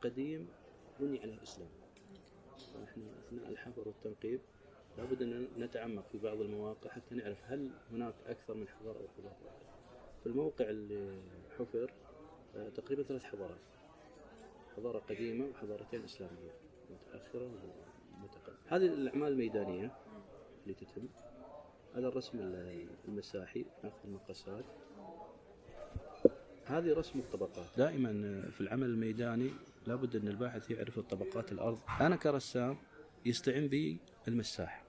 قديم 0.02 0.48
بني 1.00 1.20
على 1.20 1.34
الإسلام. 1.34 1.70
فاحنا 2.74 3.20
أثناء 3.20 3.50
الحفر 3.50 3.88
والتنقيب 3.88 4.42
لابد 4.98 5.22
أن 5.22 5.48
نتعمق 5.58 6.04
في 6.12 6.18
بعض 6.18 6.42
المواقع 6.42 6.90
حتى 6.90 7.16
نعرف 7.16 7.38
هل 7.46 7.72
هناك 7.92 8.14
أكثر 8.28 8.54
من 8.54 8.68
حضارة 8.68 8.98
أو 8.98 9.08
حضارة 9.18 9.38
في 10.24 10.30
الموقع 10.30 10.70
اللي 10.70 11.22
حفر 11.60 11.92
آه، 12.56 12.70
تقريبا 12.70 13.04
ثلاث 13.04 13.24
حضارات. 13.24 13.60
حضارة 14.78 15.00
قديمة 15.00 15.46
وحضارتين 15.46 16.04
إسلامية. 16.04 16.52
متأخرة 16.90 17.52
ومتقدمة 18.18 18.58
هذه 18.68 18.86
الأعمال 18.86 19.32
الميدانية 19.32 19.92
اللي 20.64 20.74
تتم. 20.74 21.08
هذا 21.96 22.08
الرسم 22.08 22.40
المساحي 23.08 23.66
ناخذ 23.84 23.98
المقاسات. 24.06 24.66
هذه 26.66 26.94
رسم 26.94 27.20
الطبقات. 27.20 27.66
دائما 27.78 28.42
في 28.52 28.62
العمل 28.62 28.88
الميداني 28.88 29.52
لابد 29.88 30.16
أن 30.16 30.28
الباحث 30.28 30.72
يعرف 30.72 31.00
الطبقات 31.00 31.52
الأرض. 31.52 31.80
أنا 32.02 32.16
كرسام 32.16 32.78
يستعين 33.26 33.68
بي 33.68 33.98
المساح 34.28 34.83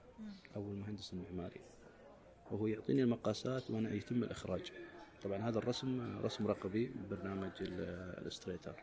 أو 0.55 0.71
المهندس 0.71 1.13
المعماري 1.13 1.61
وهو 2.51 2.67
يعطيني 2.67 3.03
المقاسات 3.03 3.71
وأنا 3.71 3.93
يتم 3.93 4.23
الإخراج. 4.23 4.71
طبعا 5.23 5.37
هذا 5.37 5.57
الرسم 5.57 6.19
رسم 6.23 6.47
رقمي 6.47 6.87
ببرنامج 6.87 7.51
ال 7.61 7.70
Illustrator. 7.70 8.75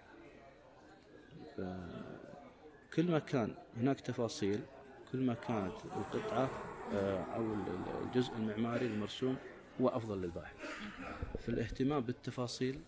كل 2.95 3.11
ما 3.11 3.19
كان 3.19 3.55
هناك 3.77 4.01
تفاصيل 4.01 4.61
كل 5.13 5.19
ما 5.19 5.35
كانت 5.35 5.75
القطعة 5.85 6.51
آه، 6.93 7.23
أو 7.23 7.55
الجزء 8.05 8.33
المعماري 8.35 8.87
المرسوم 8.87 9.37
هو 9.81 9.89
أفضل 9.89 10.23
للباحث. 10.23 10.57
فالاهتمام 11.39 12.01
بالتفاصيل 12.01 12.81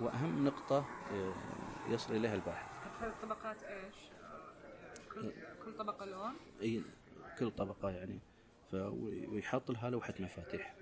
وأهم 0.00 0.44
نقطة 0.44 0.86
آه، 1.12 1.34
يصل 1.88 2.16
إليها 2.16 2.34
الباحث. 2.34 2.70
الطبقات 3.02 3.62
إيش؟ 3.62 3.96
كل, 5.14 5.32
كل 5.64 5.76
طبقة 5.78 6.06
لون؟ 6.06 6.32
كل 7.40 7.50
طبقة 7.50 7.90
يعني. 7.90 8.18
ويحط 9.32 9.70
لها 9.70 9.90
لوحة 9.90 10.14
مفاتيح 10.20 10.74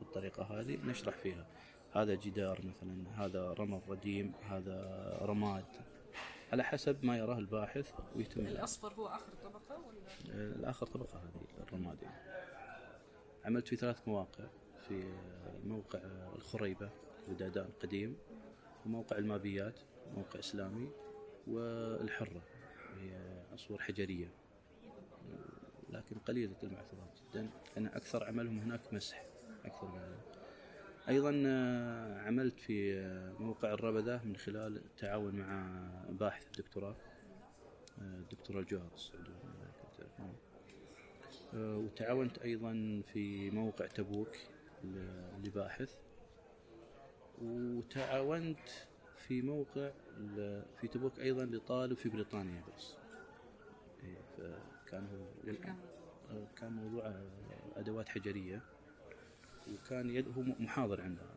بالطريقة 0.00 0.42
هذه 0.42 0.78
نشرح 0.84 1.16
فيها. 1.16 1.46
هذا 1.92 2.14
جدار 2.14 2.60
مثلا 2.64 3.24
هذا 3.24 3.52
رمل 3.52 3.80
رديم 3.88 4.32
هذا 4.42 5.18
رماد. 5.22 5.64
على 6.52 6.64
حسب 6.64 7.04
ما 7.04 7.18
يراه 7.18 7.38
الباحث 7.38 7.92
ويتم 8.16 8.40
الأصفر 8.40 8.94
هو 8.94 9.06
آخر 9.06 9.32
طبقة 9.44 9.78
ولا؟ 9.78 10.34
الآخر 10.34 10.86
طبقة 10.86 11.18
هذه 11.18 11.66
الرمادي 11.68 12.06
عملت 13.44 13.68
في 13.68 13.76
ثلاث 13.76 14.08
مواقع. 14.08 14.44
في 14.88 15.14
موقع 15.64 15.98
الخريبة 16.36 16.90
ودادان 17.28 17.64
القديم 17.64 18.16
وموقع 18.86 19.18
المابيات 19.18 19.80
موقع 20.16 20.38
إسلامي 20.38 20.90
والحرة 21.46 22.42
هي 22.96 23.42
عصور 23.52 23.82
حجرية. 23.82 24.30
لكن 25.90 26.16
قليلة 26.18 26.56
المعثورات 26.62 27.18
جدا. 27.30 27.50
لأن 27.76 27.86
أكثر 27.86 28.24
عملهم 28.24 28.58
هناك 28.58 28.94
مسح 28.94 29.24
أكثر 29.64 29.86
من 29.86 30.00
أيضا 31.08 31.42
آه، 31.46 32.18
عملت 32.18 32.60
في 32.60 32.98
آه، 32.98 33.32
موقع 33.38 33.72
الربذة 33.72 34.24
من 34.24 34.36
خلال 34.36 34.76
التعاون 34.76 35.34
مع 35.34 35.82
باحث 36.08 36.46
الدكتوراه 36.46 36.96
آه، 37.98 38.18
الدكتوراه 38.18 38.60
الجوهر 38.60 38.90
السعودي 38.94 39.30
وتعاونت 41.54 42.38
أيضا 42.38 43.02
في 43.12 43.50
موقع 43.50 43.86
تبوك 43.86 44.36
لباحث. 45.44 45.94
وتعاونت 47.42 48.68
في 49.16 49.42
موقع 49.42 49.90
في 50.76 50.88
تبوك 50.92 51.20
أيضا 51.20 51.44
لطالب 51.44 51.96
في 51.96 52.08
بريطانيا 52.08 52.62
بس. 52.76 52.96
فكان 55.00 55.76
هو 56.30 56.46
كان. 56.56 56.72
موضوع 56.72 57.14
أدوات 57.76 58.08
حجرية. 58.08 58.62
وكان 59.72 60.10
يد 60.10 60.28
هو 60.28 60.42
محاضر 60.42 61.00
عندنا 61.00 61.36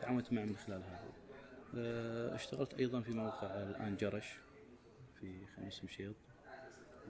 تعاونت 0.00 0.32
معه 0.32 0.44
من 0.44 0.56
خلال 0.56 0.82
هذا. 0.82 1.12
آه، 1.76 2.34
اشتغلت 2.34 2.74
أيضا 2.74 3.00
في 3.00 3.10
موقع 3.10 3.46
الآن 3.46 3.96
جرش 3.96 4.38
في 5.20 5.46
خميس 5.46 5.84
مشيط. 5.84 6.14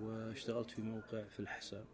واشتغلت 0.01 0.71
في 0.71 0.83
موقع 0.83 1.25
في 1.25 1.41
الحسا. 1.41 1.85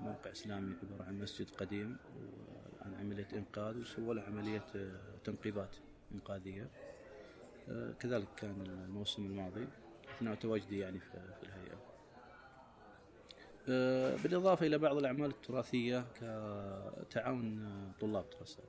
موقع 0.00 0.32
إسلامي 0.32 0.74
عبارة 0.82 1.08
عن 1.08 1.18
مسجد 1.18 1.50
قديم. 1.50 1.96
والآن 2.16 2.94
عملية 2.94 3.28
إنقاذ. 3.32 3.78
وسووا 3.78 4.14
له 4.14 4.22
عملية 4.22 4.66
آه، 4.76 5.16
تنقيبات 5.24 5.76
إنقاذية. 6.12 6.70
آه، 7.68 7.92
كذلك 7.92 8.28
كان 8.36 8.60
الموسم 8.60 9.26
الماضي. 9.26 9.68
أثناء 10.16 10.34
تواجدي 10.34 10.78
يعني 10.78 11.00
في 11.00 11.14
الهيئة. 11.42 11.61
بالإضافة 13.66 14.66
إلى 14.66 14.78
بعض 14.78 14.96
الأعمال 14.96 15.30
التراثية 15.30 16.04
كتعاون 16.14 17.68
طلاب 18.00 18.24
دراسات 18.30 18.64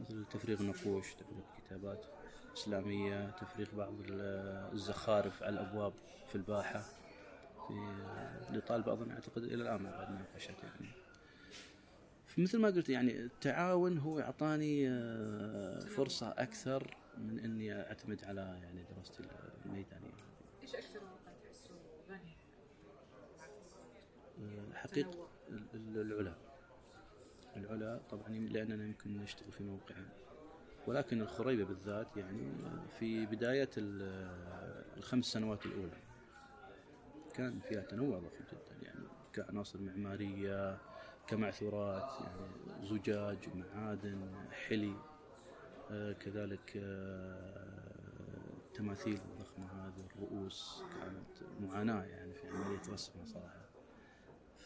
مثل 0.00 0.24
تفريغ 0.24 0.62
نقوش 0.62 1.14
تفريغ 1.14 1.44
كتابات 1.58 2.06
إسلامية 2.56 3.30
تفريغ 3.30 3.66
بعض 3.76 3.94
الزخارف 4.72 5.42
على 5.42 5.60
الأبواب 5.60 5.92
في 6.28 6.34
الباحة 6.34 6.84
في 7.68 7.74
لطالب 8.50 8.88
أظن 8.88 9.10
أعتقد 9.10 9.42
إلى 9.42 9.54
الآن 9.62 9.82
ما 9.82 9.90
بعد 9.90 10.10
ناقشت 10.10 10.62
يعني 10.62 10.90
فمثل 12.26 12.58
ما 12.58 12.68
قلت 12.68 12.88
يعني 12.88 13.20
التعاون 13.20 13.98
هو 13.98 14.20
اعطاني 14.20 14.88
آه، 14.88 15.80
فرصة 15.80 16.28
أكثر 16.28 16.96
من 17.18 17.38
إني 17.38 17.80
أعتمد 17.80 18.24
على 18.24 18.58
يعني 18.62 18.84
دراستي 18.94 19.22
الميدانية. 19.66 20.10
إيش 20.62 20.74
أكثر 20.74 21.00
موقع 21.00 21.32
تحسه 21.44 21.74
غني؟ 22.10 22.36
آه، 24.92 24.94
حقيقه 24.94 25.28
العلا. 25.74 26.34
العلا 27.56 28.00
طبعا 28.10 28.28
لأننا 28.28 28.84
يمكن 28.84 29.16
نشتغل 29.16 29.52
في 29.52 29.64
موقعين 29.64 30.08
ولكن 30.86 31.20
الخريبة 31.20 31.64
بالذات 31.64 32.16
يعني 32.16 32.52
في 32.98 33.26
بداية 33.26 33.70
الخمس 34.96 35.24
سنوات 35.24 35.66
الأولى 35.66 35.96
كان 37.34 37.60
فيها 37.60 37.80
تنوع 37.80 38.18
ضخم 38.18 38.44
جدا. 38.52 38.82
يعني 38.86 39.04
كعناصر 39.32 39.80
معمارية 39.80 40.78
كمعثورات 41.26 42.10
يعني 42.20 42.86
زجاج 42.86 43.38
معادن 43.54 44.28
حلي 44.50 44.94
آه 45.90 46.12
كذلك 46.12 46.72
آه 46.76 47.92
التماثيل 48.66 49.20
الضخمة 49.30 49.66
هذه 49.66 50.06
الرؤوس 50.16 50.82
كانت 51.00 51.50
معاناة 51.60 52.04
يعني 52.04 52.34
في 52.34 52.48
عملية 52.48 52.80
رسمها 52.92 53.24
صراحة. 53.24 53.71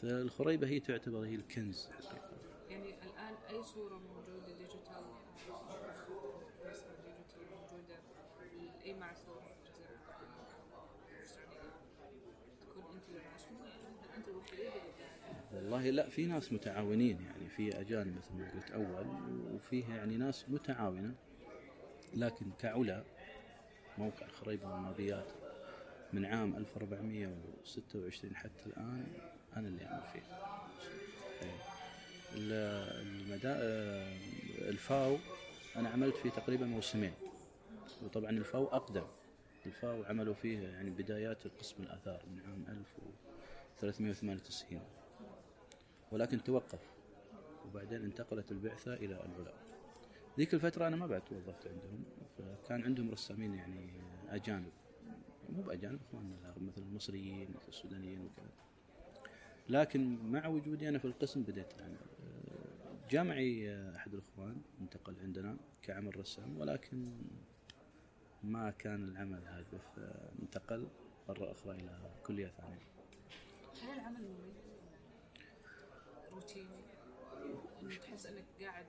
فالخريبة 0.02 0.68
هي 0.68 0.80
تعتبر 0.80 1.18
هي 1.18 1.34
الكنز 1.34 1.88
حقيقة 1.92 2.30
يعني 2.70 2.88
الآن 2.88 3.34
أي 3.50 3.62
صورة 3.62 3.98
موجودة 3.98 4.46
digital؟ 4.46 5.04
digital 7.04 7.46
موجودة؟ 7.50 7.96
أي 8.84 8.94
معثور 8.94 9.42
والله 15.54 15.90
لا 15.90 16.08
في 16.08 16.26
ناس 16.26 16.52
متعاونين 16.52 17.20
يعني 17.20 17.48
في 17.48 17.80
أجانب 17.80 18.16
مثل 18.16 18.34
ما 18.34 18.50
قلت 18.50 18.70
أول 18.70 19.06
وفيه 19.54 19.94
يعني 19.94 20.16
ناس 20.16 20.44
متعاونة 20.48 21.14
لكن 22.14 22.46
كعلا 22.58 23.04
موقع 23.98 24.26
خريبه 24.26 24.72
والمابيات 24.74 25.32
من 26.12 26.24
عام 26.24 26.56
1426 26.56 28.36
حتى 28.36 28.66
الآن 28.66 29.06
أنا 29.56 29.68
اللي 29.68 29.86
اعمل 29.86 30.02
فيه. 30.12 30.22
المدا... 32.34 33.56
الفاو 34.68 35.16
أنا 35.76 35.88
عملت 35.88 36.16
فيه 36.16 36.30
تقريبا 36.30 36.66
موسمين 36.66 37.12
وطبعا 38.04 38.30
الفاو 38.30 38.66
أقدم. 38.66 39.06
الفاو 39.66 40.04
عملوا 40.04 40.34
فيه 40.34 40.58
يعني 40.58 40.90
بدايات 40.90 41.46
قسم 41.46 41.82
الآثار 41.82 42.22
من 42.26 42.40
عام 42.40 42.64
1398 42.68 44.80
ولكن 46.12 46.44
توقف 46.44 46.80
وبعدين 47.66 48.04
انتقلت 48.04 48.52
البعثة 48.52 48.94
إلى 48.94 49.14
العلا 49.14 49.54
ذيك 50.38 50.54
الفترة 50.54 50.86
أنا 50.86 50.96
ما 50.96 51.06
بعد 51.06 51.24
توظفت 51.24 51.66
عندهم 51.66 52.04
فكان 52.38 52.84
عندهم 52.84 53.10
رسامين 53.10 53.54
يعني 53.54 53.90
أجانب. 54.28 54.72
مو 55.48 55.62
بأجانب 55.62 56.00
إخواننا 56.08 56.54
مثل 56.56 56.82
المصريين 56.82 57.50
مثل 57.50 57.68
السودانيين 57.68 58.20
وكذا. 58.20 58.65
لكن 59.68 60.30
مع 60.32 60.46
وجودي 60.46 60.88
أنا 60.88 60.98
في 60.98 61.04
القسم 61.04 61.42
بديت 61.42 61.74
العمل 61.74 61.96
جامعي 63.10 63.76
أحد 63.96 64.14
الإخوان 64.14 64.62
انتقل 64.80 65.14
عندنا 65.22 65.56
كعمل 65.82 66.20
رسام 66.20 66.58
ولكن 66.58 67.12
ما 68.42 68.70
كان 68.70 69.04
العمل 69.04 69.46
هذا 69.46 69.78
فانتقل 69.96 70.88
مرة 71.28 71.52
أخرى 71.52 71.74
إلى 71.74 72.10
كلية 72.26 72.48
ثانية. 72.48 72.86
هل 73.82 73.98
العمل؟ 73.98 74.24
روتيني؟ 76.32 76.84
انك 77.82 77.98
تحس 77.98 78.26
إنك 78.26 78.44
قاعد 78.60 78.86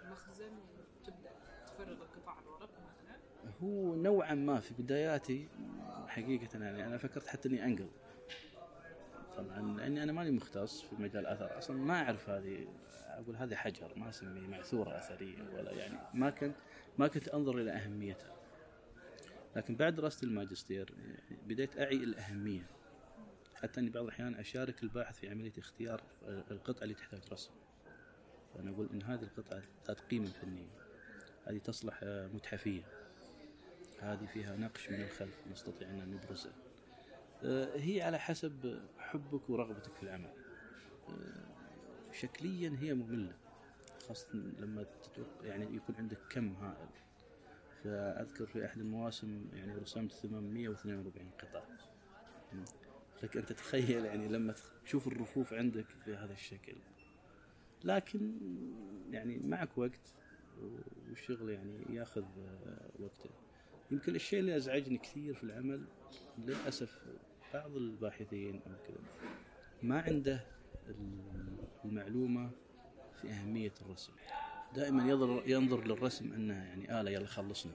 في 0.00 0.06
مخزن 0.10 0.52
وتبدأ 0.78 1.30
تفرغ 1.66 2.02
القطع 2.02 2.40
الورق 2.40 2.70
مثلا؟ 2.90 3.16
هو 3.62 3.94
نوعا 3.94 4.34
ما 4.34 4.60
في 4.60 4.74
بداياتي 4.74 5.48
حقيقة 6.06 6.58
يعني 6.64 6.86
أنا 6.86 6.98
فكرت 6.98 7.26
حتى 7.26 7.48
إني 7.48 7.64
أنقل. 7.64 7.88
طبعا. 9.42 9.76
لأني 9.76 10.02
أنا 10.02 10.12
ماني 10.12 10.30
مختص 10.30 10.82
في 10.82 10.94
مجال 10.94 11.26
الأثر. 11.26 11.58
أصلا 11.58 11.76
ما 11.76 12.02
أعرف 12.02 12.30
هذه 12.30 12.66
أقول 13.06 13.36
هذه 13.36 13.54
حجر 13.54 13.92
ما 13.96 14.08
أسميه 14.08 14.48
معثورة 14.48 14.98
أثرية 14.98 15.42
ولا 15.54 15.72
يعني 15.72 15.98
ما 16.14 16.30
كنت 16.30 16.56
ما 16.98 17.08
كنت 17.08 17.28
أنظر 17.28 17.58
إلى 17.58 17.70
أهميتها. 17.70 18.36
لكن 19.56 19.76
بعد 19.76 19.94
دراسة 19.94 20.24
الماجستير 20.24 20.94
بديت 21.46 21.78
أعي 21.78 21.96
الأهمية. 21.96 22.66
حتى 23.54 23.80
أني 23.80 23.90
بعض 23.90 24.04
الأحيان 24.04 24.34
أشارك 24.34 24.82
الباحث 24.82 25.18
في 25.18 25.30
عملية 25.30 25.52
اختيار 25.58 26.02
القطعة 26.50 26.82
اللي 26.82 26.94
تحتاج 26.94 27.20
رسم. 27.32 27.50
فأنا 28.54 28.70
أقول 28.70 28.88
إن 28.92 29.02
هذه 29.02 29.22
القطعة 29.22 29.62
ذات 29.88 30.00
قيمة 30.00 30.26
فنية. 30.26 30.70
هذه 31.44 31.58
تصلح 31.58 32.00
متحفية. 32.04 32.82
هذه 34.00 34.26
فيها 34.26 34.56
نقش 34.56 34.90
من 34.90 35.02
الخلف 35.02 35.40
نستطيع 35.52 35.90
أن 35.90 36.10
نبرزه 36.10 36.52
هي 37.74 38.02
على 38.02 38.18
حسب 38.18 38.80
حبك 38.98 39.50
ورغبتك 39.50 39.94
في 39.94 40.02
العمل. 40.02 40.32
آه، 41.08 42.12
شكليا 42.12 42.76
هي 42.80 42.94
مملة 42.94 43.36
خاصة 44.08 44.34
لما 44.34 44.86
يعني 45.42 45.76
يكون 45.76 45.96
عندك 45.96 46.18
كم 46.30 46.54
هائل. 46.54 46.88
فأذكر 47.84 48.46
في 48.46 48.64
أحد 48.66 48.78
المواسم 48.78 49.46
يعني 49.52 49.74
رسمت 49.74 50.12
842 50.12 51.30
قطعة 51.30 51.66
لك 53.22 53.36
أن 53.36 53.46
تتخيل 53.46 54.04
يعني 54.04 54.28
لما 54.28 54.54
تشوف 54.84 55.06
الرفوف 55.06 55.52
عندك 55.52 55.86
بهذا 56.06 56.32
الشكل. 56.32 56.76
لكن 57.84 58.38
يعني 59.10 59.38
معك 59.38 59.78
وقت 59.78 60.14
والشغل 61.08 61.50
يعني 61.50 61.84
ياخذ 61.90 62.24
وقته. 62.98 63.30
يمكن 63.90 64.14
الشيء 64.14 64.40
اللي 64.40 64.56
أزعجني 64.56 64.98
كثير 64.98 65.34
في 65.34 65.44
العمل 65.44 65.84
للأسف 66.38 66.98
بعض 67.54 67.76
الباحثين 67.76 68.62
أو 68.66 68.72
كذا 68.88 69.30
ما 69.82 70.00
عنده 70.00 70.44
المعلومة 71.84 72.50
في 73.20 73.30
أهمية 73.30 73.72
الرسم. 73.82 74.12
دائما 74.74 75.10
ينظر, 75.10 75.42
ينظر 75.46 75.84
للرسم 75.84 76.32
أنه 76.32 76.54
يعني 76.54 77.00
آلة 77.00 77.10
يلا 77.10 77.26
خلصني 77.26 77.72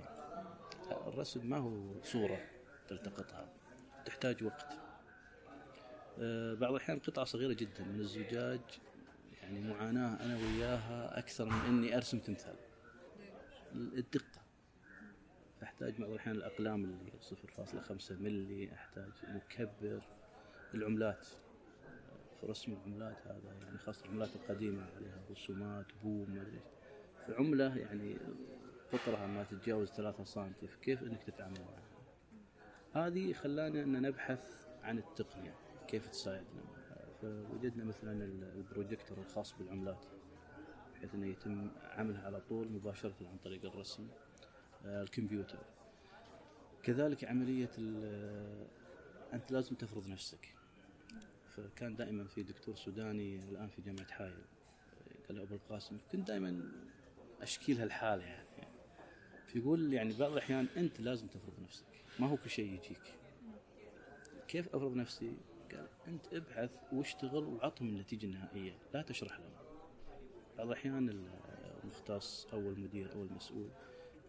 الرسم 1.08 1.50
ما 1.50 1.58
هو 1.58 2.02
صورة 2.04 2.42
تلتقطها 2.88 3.50
تحتاج 4.06 4.44
وقت. 4.44 4.78
آه، 6.20 6.54
بعض 6.54 6.72
الأحيان 6.74 7.00
قطعة 7.00 7.26
صغيرة 7.26 7.54
جدا 7.54 7.84
من 7.84 8.00
الزجاج 8.00 8.60
يعني 9.42 9.60
معاناة 9.60 10.26
أنا 10.26 10.38
وياها 10.38 11.20
أكثر 11.20 11.46
من 11.46 11.60
إني 11.68 11.98
أرسم 11.98 12.20
تمثال. 12.20 12.56
الدقة. 13.74 14.45
أحتاج 15.66 16.02
بعض 16.02 16.10
الأحيان 16.10 16.36
الأقلام 16.36 16.84
اللي 16.84 17.12
0.5 17.22 18.12
ملي 18.12 18.74
أحتاج 18.74 19.12
مكبر 19.28 20.02
العملات 20.74 21.28
رسم 22.44 22.74
العملات 22.74 23.28
هذا 23.28 23.54
يعني 23.64 23.78
خاصة 23.78 24.06
العملات 24.06 24.36
القديمة 24.36 24.86
عليها 24.96 25.22
رسومات 25.32 25.86
بوم 26.04 26.30
ما 26.30 26.42
أدري. 26.42 26.60
فعملة 27.28 27.78
يعني 27.78 28.18
قطرها 28.94 29.28
ما 29.28 29.44
تتجاوز 29.44 29.88
ثلاثة 29.90 30.24
سنتي 30.24 30.68
كيف 30.82 31.04
إنك 31.04 31.24
تتعامل 31.24 31.60
معها؟ 31.62 33.08
هذه 33.08 33.34
خلانا 33.34 33.84
إن 33.84 34.02
نبحث 34.02 34.68
عن 34.84 34.98
التقنية 34.98 35.56
كيف 35.88 36.08
تساعدنا 36.08 36.62
فوجدنا 37.22 37.84
مثلا 37.84 38.26
البروجيكتور 38.56 39.18
الخاص 39.18 39.58
بالعملات 39.58 40.06
بحيث 40.94 41.16
إنه 41.16 41.28
يتم 41.28 41.72
عملها 41.84 42.26
على 42.26 42.42
طول 42.42 42.72
مباشرة 42.72 43.16
عن 43.22 43.38
طريق 43.44 43.66
الرسم. 43.66 44.08
الكمبيوتر. 44.86 45.60
كذلك 46.84 47.26
عملية 47.26 47.72
أنت 49.34 49.52
لازم 49.52 49.76
تفرض 49.76 50.08
نفسك. 50.08 50.56
فكان 51.50 51.96
دائما 51.96 52.24
في 52.24 52.44
دكتور 52.44 52.76
سوداني 52.76 53.36
الآن 53.36 53.68
في 53.68 53.82
جامعة 53.82 54.12
حائل 54.12 54.42
قال 55.28 55.40
أبو 55.40 55.56
القاسم 55.56 55.98
كنت 56.12 56.28
دائما 56.28 56.72
أشكي 57.42 57.74
لها 57.74 57.84
الحالة 57.84 58.24
يعني. 58.24 58.46
فيقول 59.48 59.94
يعني 59.94 60.14
بعض 60.20 60.32
الأحيان 60.32 60.68
أنت 60.78 61.00
لازم 61.02 61.28
تفرض 61.28 61.60
نفسك 61.64 61.86
ما 62.20 62.28
هو 62.28 62.38
كل 62.38 62.50
شيء 62.50 62.66
يجيك. 62.74 63.14
كيف 64.48 64.76
أفرض 64.76 64.96
نفسي؟ 64.96 65.38
قال 65.72 65.88
أنت 66.08 66.34
ابحث 66.34 66.72
واشتغل 66.92 67.44
وعطهم 67.44 67.90
النتيجة 67.90 68.26
النهائية 68.26 68.78
لا 68.94 69.02
تشرح 69.02 69.40
لهم. 69.40 69.54
بعض 70.58 70.68
الأحيان 70.68 71.28
المختص 71.84 72.48
أو 72.54 72.60
المدير 72.60 73.14
أو 73.14 73.24
المسؤول 73.24 73.70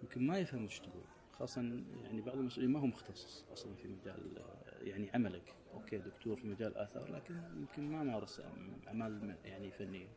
يمكن 0.02 0.26
ما 0.26 0.38
يفهم 0.38 0.64
وش 0.64 0.78
تقول. 0.80 1.04
خاصة 1.32 1.60
يعني 2.04 2.20
بعض 2.20 2.36
المسؤولين 2.36 2.72
ما 2.72 2.80
هو 2.80 2.86
مختص 2.86 3.44
أصلا 3.52 3.74
في 3.74 3.88
مجال 3.88 4.42
يعني 4.80 5.10
عملك. 5.10 5.54
أوكي 5.74 5.98
دكتور 5.98 6.36
في 6.36 6.46
مجال 6.46 6.76
آثار 6.76 7.12
لكن 7.12 7.34
يمكن 7.56 7.90
ما 7.90 8.02
مارس 8.02 8.42
أعمال 8.86 9.36
يعني 9.44 9.70
فنية. 9.70 10.08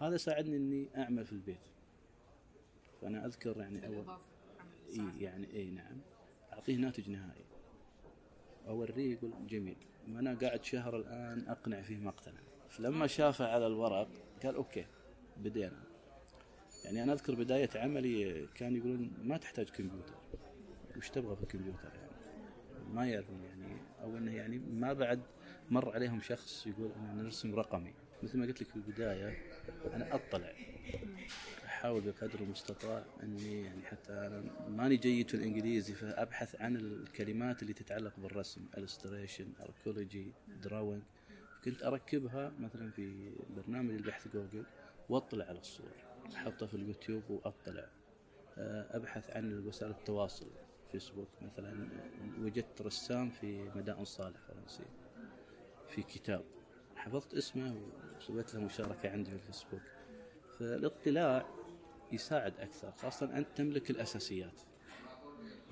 هذا 0.00 0.16
ساعدني 0.16 0.56
إني 0.56 0.88
أعمل 0.96 1.24
في 1.24 1.32
البيت. 1.32 1.68
فأنا 3.00 3.26
أذكر 3.26 3.60
يعني 3.60 3.86
أول 3.86 4.18
إي 4.90 5.20
يعني 5.20 5.54
إي 5.54 5.70
نعم. 5.70 6.00
أعطيه 6.52 6.76
ناتج 6.76 7.10
نهائي. 7.10 7.44
أوريه 8.66 9.12
يقول 9.12 9.46
جميل. 9.46 9.76
وأنا 10.08 10.34
قاعد 10.34 10.64
شهر 10.64 10.96
الآن 10.96 11.48
أقنع 11.48 11.82
فيه 11.82 11.96
ما 11.96 12.08
اقتنع 12.08 12.40
فلما 12.70 13.06
شافه 13.06 13.46
على 13.46 13.66
الورق 13.66 14.08
قال 14.42 14.54
okay 14.54 14.86
بدينا. 15.36 15.91
يعني 16.84 17.02
أنا 17.02 17.12
أذكر 17.12 17.34
بداية 17.34 17.70
عملي 17.74 18.46
كان 18.54 18.76
يقولون 18.76 19.10
ما 19.22 19.36
تحتاج 19.36 19.68
كمبيوتر. 19.68 20.14
وش 20.96 21.10
تبغى 21.10 21.36
في 21.36 21.42
الكمبيوتر 21.42 21.90
يعني؟ 21.94 22.12
ما 22.94 23.06
يعرفون 23.06 23.44
يعني 23.44 23.76
أو 24.02 24.16
أنه 24.16 24.34
يعني 24.34 24.58
ما 24.58 24.92
بعد 24.92 25.20
مر 25.70 25.92
عليهم 25.94 26.20
شخص 26.20 26.66
يقول 26.66 26.90
أنا 26.92 27.22
نرسم 27.22 27.54
رقمي. 27.54 27.94
مثل 28.22 28.38
ما 28.38 28.46
قلت 28.46 28.62
لك 28.62 28.68
في 28.68 28.76
البداية 28.76 29.38
أنا 29.92 30.14
أطلع. 30.14 30.52
أحاول 31.64 32.00
بقدر 32.00 32.40
المستطاع 32.40 33.04
أني 33.22 33.62
يعني 33.62 33.82
حتى 33.82 34.12
أنا 34.12 34.44
ماني 34.68 34.96
جيد 34.96 35.28
في 35.28 35.34
الإنجليزي 35.34 35.94
فأبحث 35.94 36.60
عن 36.60 36.76
الكلمات 36.76 37.62
اللي 37.62 37.72
تتعلق 37.72 38.12
بالرسم 38.18 38.60
illustration 38.78 39.52
archaeology 39.60 40.32
drawing 40.62 41.02
كنت 41.64 41.82
أركبها 41.82 42.52
مثلا 42.60 42.90
في 42.90 43.32
برنامج 43.56 43.94
البحث 43.94 44.28
جوجل 44.28 44.64
وأطلع 45.08 45.44
على 45.44 45.58
الصور. 45.58 46.11
أحطه 46.34 46.66
في 46.66 46.74
اليوتيوب 46.74 47.22
وأطلع. 47.30 47.88
آه، 48.58 48.96
أبحث 48.96 49.30
عن 49.30 49.66
وسائل 49.66 49.90
التواصل. 49.90 50.50
فيسبوك 50.92 51.28
مثلا. 51.42 51.88
وجدت 52.40 52.82
رسام 52.82 53.30
في 53.30 53.70
مدائن 53.74 54.04
صالح 54.04 54.40
فرنسي. 54.40 54.84
في 55.88 56.02
كتاب. 56.02 56.44
حفظت 56.96 57.34
اسمه 57.34 57.80
وسويت 58.16 58.54
له 58.54 58.60
مشاركة 58.60 59.10
عندي 59.10 59.30
في 59.30 59.36
الفيسبوك. 59.36 59.82
فالاطلاع 60.58 61.46
يساعد 62.12 62.60
أكثر 62.60 62.92
خاصة 62.92 63.36
أنت 63.38 63.48
تملك 63.56 63.90
الأساسيات. 63.90 64.62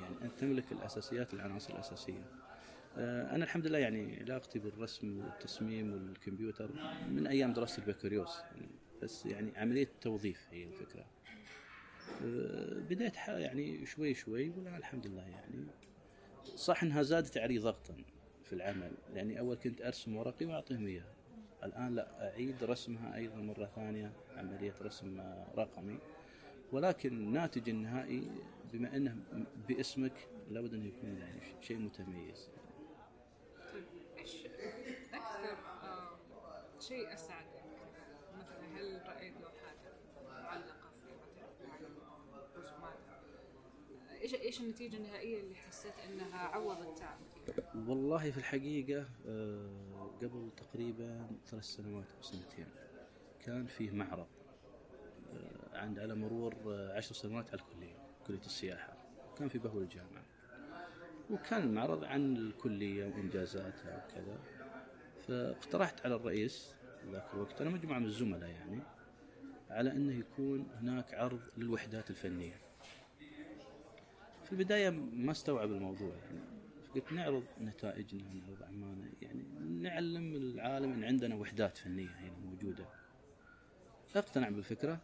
يعني 0.00 0.16
أنت 0.22 0.38
تملك 0.38 0.72
الأساسيات 0.72 1.34
العناصر 1.34 1.74
الأساسية. 1.74 2.24
آه، 2.96 3.34
أنا 3.34 3.44
الحمد 3.44 3.66
لله 3.66 3.78
يعني 3.78 4.20
علاقتي 4.20 4.58
بالرسم 4.58 5.18
والتصميم 5.18 5.92
والكمبيوتر 5.92 6.70
من 7.08 7.26
أيام 7.26 7.52
دراسة 7.52 7.82
البكالوريوس. 7.82 8.38
يعني 8.38 8.68
بس 9.02 9.26
يعني 9.26 9.58
عملية 9.58 9.88
توظيف 10.00 10.48
هي 10.50 10.64
الفكرة. 10.64 11.06
أه، 12.22 12.78
بديت 12.78 13.16
يعني 13.28 13.86
شوي 13.86 14.14
شوي 14.14 14.50
والآن 14.50 14.74
الحمد 14.76 15.06
لله 15.06 15.28
يعني. 15.28 15.66
صح 16.44 16.82
إنها 16.82 17.02
زادت 17.02 17.38
علي 17.38 17.58
ضغطا 17.58 17.96
في 18.44 18.52
العمل 18.52 18.92
لأني 19.14 19.38
أول 19.38 19.56
كنت 19.56 19.82
أرسم 19.82 20.16
ورقي 20.16 20.46
وأعطيهم 20.46 20.86
إياها. 20.86 21.14
الآن 21.64 21.94
لا 21.94 22.28
أعيد 22.30 22.64
رسمها 22.64 23.16
أيضا 23.16 23.36
مرة 23.36 23.66
ثانية 23.76 24.12
عملية 24.36 24.74
رسم 24.82 25.20
رقمي. 25.56 25.98
ولكن 26.72 27.08
الناتج 27.08 27.68
النهائي 27.68 28.30
بما 28.72 28.96
إنه 28.96 29.16
باسمك 29.68 30.28
لابد 30.50 30.74
انه 30.74 30.86
يكون 30.86 31.18
يعني 31.18 31.40
شيء 31.60 31.78
متميز. 31.78 32.50
طيب 33.72 33.84
إيش 34.18 34.46
أكثر 35.14 35.56
آه، 35.82 36.18
شيء 36.80 37.14
أسعد 37.14 37.39
إيش 44.34 44.40
إيش 44.40 44.60
النتيجة 44.60 44.96
النهائية 44.96 45.40
اللي 45.40 45.54
حسيت 45.54 45.92
إنها 46.08 46.38
عوضت 46.38 46.98
تعبك؟ 46.98 47.64
والله 47.88 48.30
في 48.30 48.38
الحقيقة 48.38 49.08
آه، 49.26 50.10
قبل 50.22 50.50
تقريبا 50.56 51.26
ثلاث 51.46 51.64
سنوات 51.64 52.12
أو 52.16 52.22
سنتين 52.22 52.66
كان 53.44 53.66
فيه 53.66 53.90
معرض 53.90 54.26
آه، 55.32 55.78
عند 55.78 55.98
على 55.98 56.14
مرور 56.14 56.54
آه، 56.66 56.96
عشر 56.96 57.14
سنوات 57.14 57.48
على 57.48 57.60
الكلية 57.60 57.96
كلية 58.26 58.40
السياحة. 58.40 58.96
كان 59.38 59.48
في 59.48 59.58
بهو 59.58 59.78
الجامعة. 59.78 60.24
وكان 61.30 61.62
المعرض 61.62 62.04
عن 62.04 62.36
الكلية 62.36 63.06
وإنجازاتها 63.06 64.06
وكذا. 64.06 64.38
فاقترحت 65.28 66.06
على 66.06 66.14
الرئيس 66.14 66.74
ذاك 67.12 67.26
الوقت 67.34 67.60
أنا 67.60 67.70
مجموعة 67.70 67.98
من 67.98 68.06
الزملاء 68.06 68.50
يعني 68.50 68.82
على 69.70 69.92
إنه 69.92 70.18
يكون 70.18 70.66
هناك 70.80 71.14
عرض 71.14 71.40
للوحدات 71.56 72.10
الفنية. 72.10 72.69
في 74.50 74.56
البداية 74.56 74.90
ما 75.12 75.30
استوعب 75.30 75.72
الموضوع 75.72 76.08
يعني 76.08 76.40
قلت 76.94 77.12
نعرض 77.12 77.44
نتائجنا 77.60 78.34
نعرض 78.34 78.62
أعمالنا 78.62 79.10
يعني 79.22 79.44
نعلم 79.82 80.34
العالم 80.34 80.92
أن 80.92 81.04
عندنا 81.04 81.34
وحدات 81.34 81.78
فنية 81.78 82.08
هنا 82.08 82.38
موجودة. 82.44 82.84
أقتنع 84.16 84.48
بالفكرة. 84.48 85.00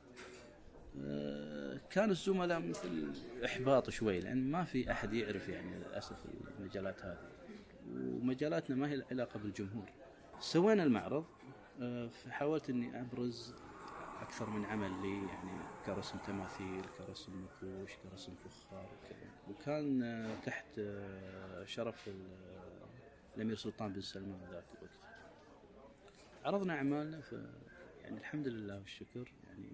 آه، 1.00 1.80
كان 1.90 2.10
الزملاء 2.10 2.60
مثل 2.60 3.12
إحباط 3.44 3.90
شوي 3.90 4.20
لأن 4.20 4.50
ما 4.50 4.64
في 4.64 4.92
أحد 4.92 5.12
يعرف 5.12 5.48
يعني 5.48 5.78
للأسف 5.78 6.16
المجالات 6.58 7.04
هذه. 7.04 7.30
ومجالاتنا 7.90 8.76
ما 8.76 8.88
هي 8.88 8.94
العلاقة 8.94 9.40
بالجمهور. 9.40 9.92
سوينا 10.40 10.82
المعرض 10.82 11.24
آه، 11.80 12.06
فحاولت 12.06 12.70
أني 12.70 13.00
أبرز 13.00 13.54
أكثر 14.20 14.50
من 14.50 14.64
عمل 14.64 14.90
لي 15.02 15.26
يعني 15.26 15.60
كرسم 15.86 16.18
تماثيل 16.18 16.84
كرسم 16.98 17.32
نقوش 17.44 17.90
كرسم 17.96 18.34
فخار 18.34 18.84
وكذا. 18.84 19.35
وكان 19.50 20.28
تحت 20.44 20.80
شرف 21.64 22.10
الأمير 23.36 23.56
سلطان 23.56 23.92
بن 23.92 24.00
سلمان 24.00 24.40
ذاك 24.52 24.64
الوقت. 24.78 24.98
عرضنا 26.44 26.74
أعمالنا 26.74 27.20
ف 27.20 27.32
يعني 28.02 28.18
الحمد 28.18 28.48
لله 28.48 28.78
والشكر 28.78 29.32
يعني 29.46 29.68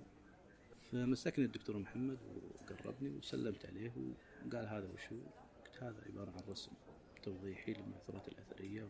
فمسكني 0.92 1.44
الدكتور 1.44 1.78
محمد 1.78 2.18
وقربني 2.22 3.10
وسلمت 3.10 3.66
عليه 3.66 3.92
وقال 4.46 4.66
هذا 4.66 4.88
وشو؟ 4.94 5.16
قلت 5.64 5.82
هذا 5.82 6.02
عبارة 6.06 6.30
عن 6.30 6.42
رسم 6.48 6.72
توضيحي 7.22 7.72
للمعثورات 7.72 8.28
الأثرية 8.28 8.88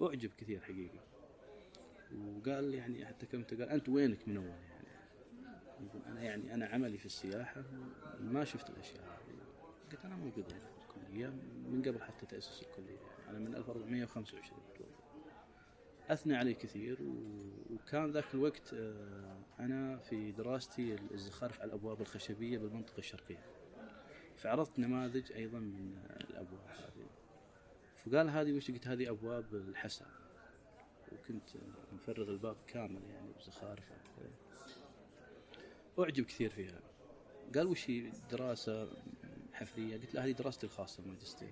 وأعجب 0.00 0.30
كثير 0.38 0.60
حقيقي 0.60 0.98
وقال 2.16 2.74
يعني 2.74 3.06
حتى 3.06 3.26
كم 3.26 3.44
قال 3.44 3.62
أنت 3.62 3.88
وينك 3.88 4.28
من 4.28 4.36
أول 4.36 4.46
يعني؟ 4.46 4.86
يقول 5.80 6.02
أنا 6.06 6.22
يعني 6.22 6.54
أنا 6.54 6.66
عملي 6.66 6.98
في 6.98 7.06
السياحة 7.06 7.64
ما 8.20 8.44
شفت 8.44 8.70
الأشياء 8.70 9.02
هذه. 9.04 9.15
قلت 9.92 10.04
أنا 10.04 10.16
موجود 10.16 10.52
هنا 10.52 10.70
في 10.70 10.96
الكلية 10.98 11.26
من 11.68 11.82
قبل 11.82 12.02
حتى 12.02 12.26
تاسيس 12.26 12.62
الكلية 12.62 12.98
يعني 13.26 13.30
أنا 13.30 13.38
من 13.38 13.54
1425 13.54 14.60
أثنى 16.10 16.36
علي 16.36 16.54
كثير 16.54 16.98
وكان 17.70 18.10
ذاك 18.10 18.34
الوقت 18.34 18.74
آه، 18.74 19.38
أنا 19.60 19.96
في 19.96 20.32
دراستي 20.32 20.96
الزخارف 21.14 21.60
على 21.60 21.68
الأبواب 21.68 22.00
الخشبية 22.00 22.58
بالمنطقة 22.58 22.98
الشرقية. 22.98 23.44
فعرضت 24.36 24.78
نماذج 24.78 25.32
أيضا 25.32 25.58
من 25.58 25.98
الأبواب 26.30 26.66
هذه. 26.68 27.06
فقال 27.94 28.30
هذه 28.30 28.52
وش 28.52 28.70
قلت؟ 28.70 28.86
هذه 28.86 29.10
أبواب 29.10 29.54
الحسا 29.54 30.06
وكنت 31.12 31.48
مفرغ 31.92 32.30
الباب 32.30 32.56
كامل 32.66 33.02
يعني 33.10 33.32
بزخارف 33.38 33.92
أعجب 35.98 36.24
كثير 36.24 36.50
فيها. 36.50 36.80
قال 37.54 37.66
وش 37.66 37.90
دراسه 38.30 38.88
حفرية. 39.56 39.96
قلت 39.96 40.14
له 40.14 40.24
هذه 40.24 40.32
دراستي 40.32 40.66
الخاصة 40.66 41.02
ماجستير 41.06 41.48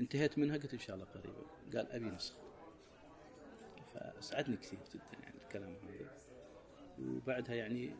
انتهيت 0.00 0.38
منها 0.38 0.56
قلت 0.56 0.72
إن 0.72 0.78
شاء 0.78 0.96
الله 0.96 1.06
قريبا. 1.06 1.42
قال 1.74 1.92
أبي 1.92 2.04
نسخة. 2.04 2.38
فأسعدني 3.94 4.56
كثير 4.56 4.78
جدا 4.94 5.18
يعني 5.22 5.36
الكلام 5.44 5.74
هذا. 5.74 6.16
وبعدها 6.98 7.54
يعني 7.54 7.94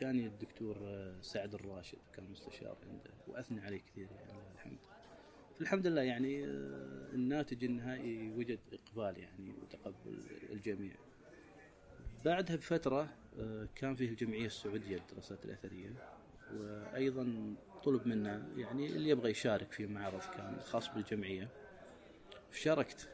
جاني 0.00 0.26
الدكتور 0.26 0.76
سعد 1.20 1.54
الراشد 1.54 1.98
كان 2.12 2.30
مستشار 2.30 2.76
عنده 2.90 3.10
وأثنى 3.28 3.60
عليه 3.60 3.80
كثير 3.80 4.08
يعني 4.12 4.32
الحمد 4.54 4.78
الحمد 5.60 5.86
لله 5.86 6.02
يعني 6.02 6.44
الناتج 7.14 7.64
النهائي 7.64 8.30
وجد 8.30 8.58
إقبال 8.72 9.18
يعني 9.18 9.52
وتقبل 9.62 10.22
الجميع. 10.50 10.94
بعدها 12.24 12.56
بفترة 12.56 13.08
كان 13.74 13.94
فيه 13.94 14.08
الجمعية 14.08 14.46
السعودية 14.46 14.96
للدراسات 14.96 15.44
الأثرية. 15.44 16.19
وأيضا 16.54 17.54
طلب 17.84 18.06
منا 18.06 18.48
يعني 18.56 18.86
اللي 18.86 19.10
يبغى 19.10 19.30
يشارك 19.30 19.72
في 19.72 19.86
معرض 19.86 20.20
كان 20.36 20.60
خاص 20.60 20.94
بالجمعية. 20.94 21.48
شاركت 22.52 23.08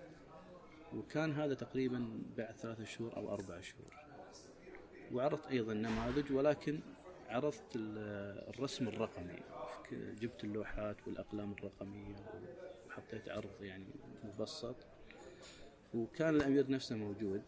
وكان 0.94 1.32
هذا 1.32 1.54
تقريبا 1.54 2.22
بعد 2.36 2.56
ثلاثة 2.56 2.84
شهور 2.84 3.16
أو 3.16 3.34
أربع 3.34 3.60
شهور. 3.60 3.94
وعرضت 5.12 5.46
أيضا 5.46 5.74
نماذج 5.74 6.32
ولكن 6.32 6.80
عرضت 7.28 7.72
الرسم 7.76 8.88
الرقمي. 8.88 9.38
جبت 9.92 10.44
اللوحات 10.44 10.96
والأقلام 11.06 11.52
الرقمية 11.52 12.16
وحطيت 12.88 13.28
عرض 13.28 13.62
يعني 13.62 13.86
مبسط. 14.24 14.76
وكان 15.94 16.34
الأمير 16.36 16.70
نفسه 16.70 16.96
موجود. 16.96 17.42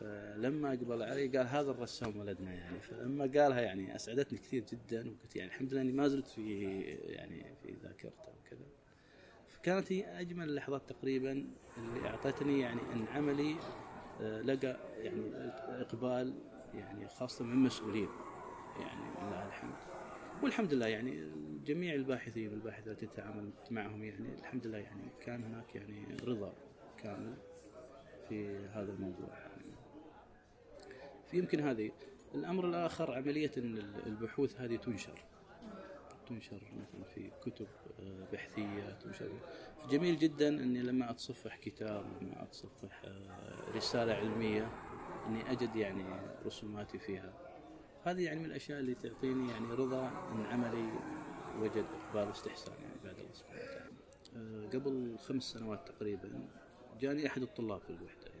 فلما 0.00 0.68
أقبل 0.68 1.02
علي 1.02 1.28
قال 1.28 1.46
هذا 1.46 1.70
الرسام 1.70 2.16
ولدنا 2.16 2.52
يعني. 2.52 2.80
فلما 2.80 3.24
قالها 3.24 3.60
يعني 3.60 3.96
أسعدتني 3.96 4.38
كثير 4.38 4.64
جدا 4.72 5.10
وقلت 5.10 5.36
يعني 5.36 5.50
الحمد 5.50 5.72
لله 5.72 5.80
أني 5.82 5.92
ما 5.92 6.08
زلت 6.08 6.26
في 6.26 6.80
يعني 7.06 7.54
في 7.62 7.74
ذاكرته 7.82 8.28
وكذا. 8.28 8.66
فكانت 9.48 9.92
هي 9.92 10.20
أجمل 10.20 10.48
اللحظات 10.48 10.82
تقريبا 10.88 11.46
اللي 11.78 12.08
أعطتني 12.08 12.60
يعني 12.60 12.80
أن 12.92 13.06
عملي 13.14 13.56
آه، 14.20 14.40
لقى 14.40 14.76
يعني 14.98 15.22
إقبال 15.68 16.34
يعني 16.74 17.08
خاصة 17.08 17.44
من 17.44 17.56
مسؤولين 17.56 18.08
يعني 18.80 19.02
لله 19.22 19.46
الحمد. 19.46 19.74
والحمد 20.42 20.74
لله 20.74 20.86
يعني 20.86 21.30
جميع 21.64 21.94
الباحثين 21.94 22.48
والباحثات 22.50 22.88
التي 22.88 23.06
تعاملت 23.06 23.72
معهم 23.72 24.04
يعني 24.04 24.34
الحمد 24.34 24.66
لله 24.66 24.78
يعني 24.78 25.10
كان 25.20 25.44
هناك 25.44 25.74
يعني 25.74 26.06
رضا 26.24 26.54
كامل 26.98 27.34
في 28.28 28.56
هذا 28.56 28.92
الموضوع. 28.92 29.45
يعني 31.26 31.30
في 31.30 31.38
يمكن 31.38 31.68
هذه. 31.68 31.90
الأمر 32.34 32.68
الآخر 32.68 33.14
عملية 33.14 33.50
أن 33.58 33.78
البحوث 34.06 34.60
هذه 34.60 34.76
تنشر. 34.76 35.24
تنشر 36.28 36.60
مثلا 36.80 37.04
في 37.14 37.30
كتب 37.46 37.66
آه، 38.00 38.26
بحثية 38.32 38.98
تنشر. 39.04 39.30
جميل 39.90 40.18
جدا 40.18 40.48
أني 40.48 40.82
لما 40.82 41.10
أتصفح 41.10 41.56
كتاب 41.56 42.04
لما 42.22 42.42
أتصفح 42.42 43.02
آه، 43.04 43.76
رسالة 43.76 44.14
علمية 44.14 44.70
أني 45.26 45.52
أجد 45.52 45.76
يعني 45.76 46.04
رسوماتي 46.46 46.98
فيها. 46.98 47.32
هذه 48.04 48.24
يعني 48.24 48.40
من 48.40 48.46
الأشياء 48.46 48.80
اللي 48.80 48.94
تعطيني 48.94 49.50
يعني 49.50 49.66
رضا 49.66 50.08
أن 50.32 50.42
عملي 50.42 50.92
وجد 51.60 51.86
إقبال 52.00 52.28
واستحسان 52.28 52.74
يعني 52.82 52.96
بعد 53.04 53.18
الله 53.18 53.32
سبحانه 53.32 53.60
وتعالى. 53.60 53.90
آه، 54.36 54.66
قبل 54.66 55.18
خمس 55.18 55.42
سنوات 55.42 55.88
تقريبا 55.88 56.48
جاني 57.00 57.26
أحد 57.26 57.42
الطلاب 57.42 57.80
في 57.80 57.90
الوحدة. 57.90 58.26
يعني 58.26 58.35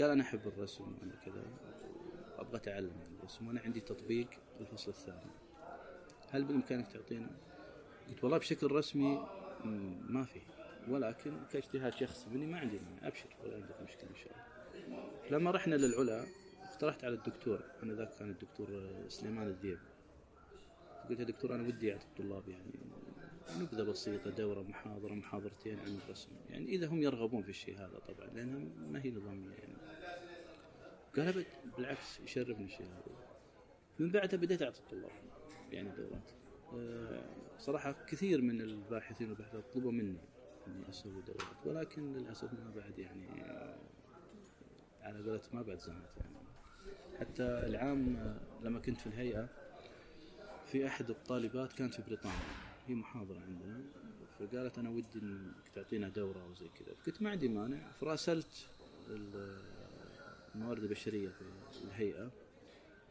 قال 0.00 0.10
أنا 0.10 0.22
أحب 0.22 0.40
الرسم 0.46 0.84
وأنا 0.84 1.14
كذا 1.14 1.44
وأبغى 2.38 2.56
أتعلم 2.56 2.92
الرسم 3.20 3.48
وأنا 3.48 3.60
عندي 3.60 3.80
تطبيق 3.80 4.28
الفصل 4.60 4.90
الثاني. 4.90 5.30
هل 6.30 6.44
بالإمكانك 6.44 6.92
تعطينا؟ 6.92 7.30
قلت 8.08 8.24
والله 8.24 8.38
بشكل 8.38 8.72
رسمي 8.72 9.28
ما 10.08 10.24
في. 10.24 10.40
ولكن 10.88 11.44
كاجتهاد 11.52 11.92
شخصي 11.92 12.30
مني 12.30 12.46
ما 12.46 12.58
عندي 12.58 12.78
مانع 12.78 13.08
أبشر 13.08 13.28
ولا 13.44 13.54
عندك 13.54 13.82
مشكلة 13.82 14.10
إن 14.10 14.16
شاء 14.16 14.32
الله. 14.32 14.48
لما 15.30 15.50
رحنا 15.50 15.74
للعلا 15.74 16.26
اقترحت 16.62 17.04
على 17.04 17.14
الدكتور 17.14 17.60
أنا 17.82 17.94
ذاك 17.94 18.10
كان 18.18 18.30
الدكتور 18.30 18.90
سليمان 19.08 19.46
الذيب. 19.46 19.78
قلت 21.08 21.20
يا 21.20 21.24
دكتور 21.24 21.54
أنا 21.54 21.62
ودي 21.62 21.92
أعطي 21.92 22.04
الطلاب 22.04 22.48
يعني 22.48 22.72
نبذة 23.60 23.82
بسيطة 23.82 24.30
دورة 24.30 24.62
محاضرة 24.62 25.14
محاضرتين 25.14 25.78
عن 25.78 25.98
الرسم. 26.04 26.30
يعني 26.50 26.66
إذا 26.66 26.86
هم 26.86 27.02
يرغبون 27.02 27.42
في 27.42 27.48
الشيء 27.48 27.78
هذا 27.78 27.98
طبعا 28.08 28.26
لأنها 28.34 28.58
ما 28.92 29.02
هي 29.02 29.10
نظامية 29.10 29.54
يعني. 29.54 29.77
قال 31.16 31.28
ابد 31.28 31.46
بالعكس 31.76 32.20
يشرفني 32.20 32.64
الشيء 32.64 32.86
هذا. 32.86 33.28
من 33.98 34.10
بعدها 34.10 34.40
بديت 34.40 34.62
أعطي 34.62 34.80
الطلاب 34.80 35.10
يعني 35.72 35.90
دورات. 35.90 36.30
أه 36.74 37.24
صراحة 37.58 37.92
كثير 37.92 38.40
من 38.42 38.60
الباحثين 38.60 39.28
والباحثات 39.28 39.64
طلبوا 39.74 39.92
مني 39.92 40.18
إني 40.66 40.88
أسوي 40.88 41.22
دورات 41.22 41.66
ولكن 41.66 42.12
للأسف 42.12 42.52
ما 42.52 42.70
بعد 42.76 42.98
يعني 42.98 43.42
على 45.02 45.18
قولة 45.18 45.42
ما 45.52 45.62
بعد 45.62 45.78
زمت 45.78 46.16
يعني. 46.16 46.36
حتى 47.20 47.42
العام 47.42 48.34
لما 48.62 48.80
كنت 48.80 49.00
في 49.00 49.06
الهيئة 49.06 49.48
في 50.66 50.86
أحد 50.86 51.10
الطالبات 51.10 51.72
كانت 51.72 51.94
في 51.94 52.02
بريطانيا 52.02 52.38
هي 52.86 52.94
محاضرة 52.94 53.40
عندنا 53.40 53.80
فقالت 54.38 54.78
أنا 54.78 54.90
ودي 54.90 55.18
إنك 55.22 55.68
تعطينا 55.74 56.08
دورة 56.08 56.42
أو 56.42 56.54
زي 56.54 56.68
كذا. 56.68 56.94
فكنت 56.94 57.22
ما 57.22 57.30
عندي 57.30 57.48
مانع 57.48 57.92
فراسلت 57.92 58.68
الموارد 60.58 60.82
البشرية 60.82 61.28
في 61.28 61.84
الهيئة 61.84 62.30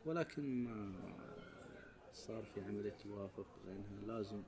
ولكن 0.05 0.63
ما 0.63 0.93
صار 2.13 2.43
في 2.43 2.61
عملية 2.61 2.93
توافق 3.03 3.47
لأنها 3.65 4.05
لازم 4.07 4.43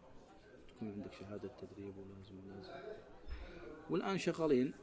تكون 0.67 0.91
عندك 0.91 1.13
شهادة 1.13 1.49
تدريب 1.62 1.97
ولازم 1.97 2.35
ولازم 2.47 2.71
والآن 3.89 4.17
شغالين 4.17 4.73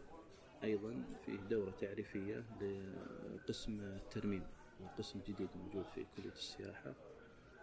أيضا 0.65 1.05
فيه 1.27 1.37
دورة 1.37 1.71
تعريفية 1.71 2.45
لقسم 2.61 3.81
الترميم 3.81 4.47
قسم 4.99 5.21
جديد 5.29 5.49
موجود 5.57 5.85
في 5.95 6.07
كلية 6.17 6.33
السياحة. 6.33 6.95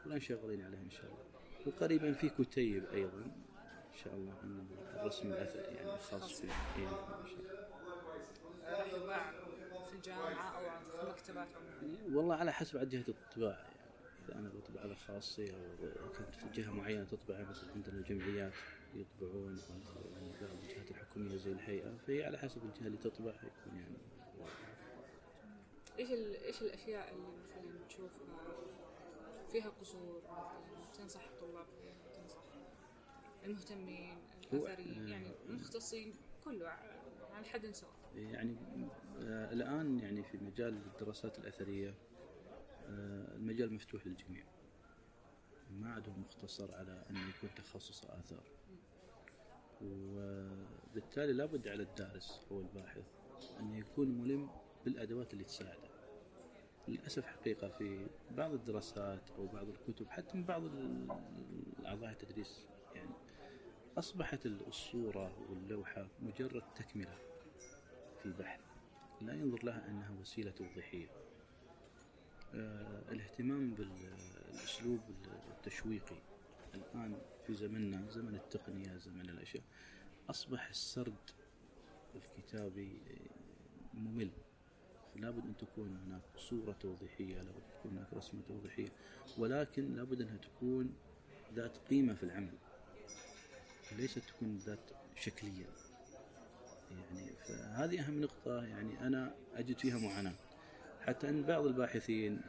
والآن 0.06 0.20
شغالين 0.20 0.62
عليه 0.62 0.78
إن 0.82 0.90
شاء 0.90 1.06
الله. 1.06 1.24
وقريبا 1.68 2.12
في 2.14 2.30
كتيب 2.30 2.86
أيضا 2.86 3.22
إن 3.92 3.98
شاء 4.04 4.14
الله 4.16 4.34
من 4.44 4.66
الرسم 4.96 5.28
الأثري 5.28 5.76
يعني 5.76 5.98
خاص 5.98 6.42
في 6.42 6.48
إيه 6.48 6.88
إن 6.88 7.28
شاء 7.28 7.38
الله. 8.98 9.43
راح 10.08 10.60
يباع 10.60 10.80
في 10.80 11.04
المكتبات 11.04 11.48
والله 12.12 12.36
على 12.36 12.54
حسب 12.54 12.78
عاد 12.78 12.90
جهة 12.90 13.06
الطباعة 13.08 13.66
إذا 14.26 14.36
أنا 14.36 14.50
بطبع 14.50 14.82
على 14.82 14.96
خاصي 14.96 15.52
أو 15.82 16.10
كنت 16.10 16.36
في 16.36 16.62
جهة 16.62 16.72
معينة 16.72 17.04
تطبع 17.04 17.42
مثل 17.50 17.72
عندنا 17.76 17.96
الجمعيات 17.96 18.54
يطبعون 18.96 19.60
أو 19.60 20.58
الجهات 20.64 20.92
الحكومية 20.92 21.38
زي 21.38 21.52
الهيئة 21.52 21.98
فهي 22.08 22.26
على 22.26 22.38
حسب 22.38 22.62
الجهة 22.64 22.88
اللي 22.88 22.98
تطبع 22.98 23.32
يكون 23.32 23.80
يعني 23.80 23.98
إيش 26.00 26.12
إيش 26.46 26.62
الأشياء 26.62 27.14
اللي 27.14 27.28
مثلا 27.44 27.88
تشوفها 27.88 28.20
فيها 29.52 29.70
قصور 29.70 30.22
مثلا 30.24 30.86
تنصح 30.94 31.24
الطلاب 31.24 31.66
فيها 31.66 31.94
تنصح 32.14 32.44
المهتمين 33.44 34.18
الأثريين 34.54 35.08
يعني 35.08 35.28
المختصين 35.50 36.14
كله 36.44 36.68
على 37.34 37.46
حد 37.46 37.72
سواء. 37.72 38.03
يعني 38.16 38.56
آه 39.22 39.54
الآن 39.54 40.00
يعني 40.00 40.24
في 40.24 40.38
مجال 40.38 40.78
الدراسات 40.86 41.40
الأثرية 41.40 41.96
آه، 42.88 43.36
المجال 43.36 43.74
مفتوح 43.74 44.08
للجميع. 44.08 44.44
ما 45.72 45.94
عاد 45.94 46.20
مختصر 46.20 46.76
على 46.76 47.06
أنه 47.10 47.30
يكون 47.30 47.50
تخصص 47.56 48.06
آثار. 48.06 48.44
وبالتالي 49.82 51.34
لابد 51.34 51.68
على 51.68 51.84
الدارس 51.84 52.42
أو 52.52 52.62
الباحث 52.62 53.06
أن 53.60 53.74
يكون 53.74 54.08
ملم 54.08 54.50
بالأدوات 54.86 55.34
اللي 55.34 55.44
تساعده. 55.44 55.90
للأسف 56.88 57.26
حقيقة 57.26 57.70
في 57.70 58.08
بعض 58.32 58.54
الدراسات 58.54 59.30
أو 59.38 59.48
بعض 59.48 59.68
الكتب 59.68 60.08
حتى 60.10 60.38
من 60.38 60.44
بعض 60.44 60.62
الأعضاء 61.80 62.12
التدريس 62.12 62.66
يعني 62.96 63.14
أصبحت 63.98 64.46
الصورة 64.46 65.50
واللوحة 65.50 66.08
مجرد 66.20 66.64
تكملة. 66.76 67.33
في 68.24 68.30
البحث 68.30 68.60
لا 69.22 69.34
ينظر 69.34 69.66
لها 69.66 69.88
أنها 69.90 70.12
وسيلة 70.22 70.52
توضيحية 70.52 71.08
آه، 72.56 73.12
الاهتمام 73.12 73.74
بالأسلوب 73.74 75.00
التشويقي. 75.52 76.16
الآن 76.76 77.22
في 77.48 77.54
زمننا 77.54 78.10
زمن 78.10 78.36
التقنية 78.36 78.98
زمن 78.98 79.30
الأشياء 79.30 79.64
أصبح 80.30 80.68
السرد 80.70 81.30
الكتابي 82.16 82.98
ممل. 83.94 84.32
لابد 85.16 85.46
أن 85.46 85.58
تكون 85.58 85.98
هناك 85.98 86.22
صورة 86.38 86.72
توضيحية 86.72 87.36
لابد 87.36 87.48
أن 87.64 87.80
تكون 87.80 87.98
هناك 87.98 88.14
رسمة 88.14 88.42
توضيحية 88.48 88.90
ولكن 89.38 89.96
لابد 89.96 90.22
أنها 90.22 90.38
تكون 90.38 90.94
ذات 91.54 91.78
قيمة 91.78 92.14
في 92.14 92.24
العمل. 92.24 92.58
ليست 93.98 94.20
تكون 94.20 94.58
ذات 94.58 94.92
شكلية. 95.16 95.83
يعني 96.98 97.32
فهذه 97.48 98.08
أهم 98.08 98.22
نقطة 98.22 98.64
يعني 98.64 99.08
أنا 99.08 99.36
أجد 99.56 99.78
فيها 99.78 99.98
معاناة. 99.98 100.36
حتى 101.02 101.30
أن 101.30 101.44
بعض 101.44 101.66
الباحثين 101.66 102.42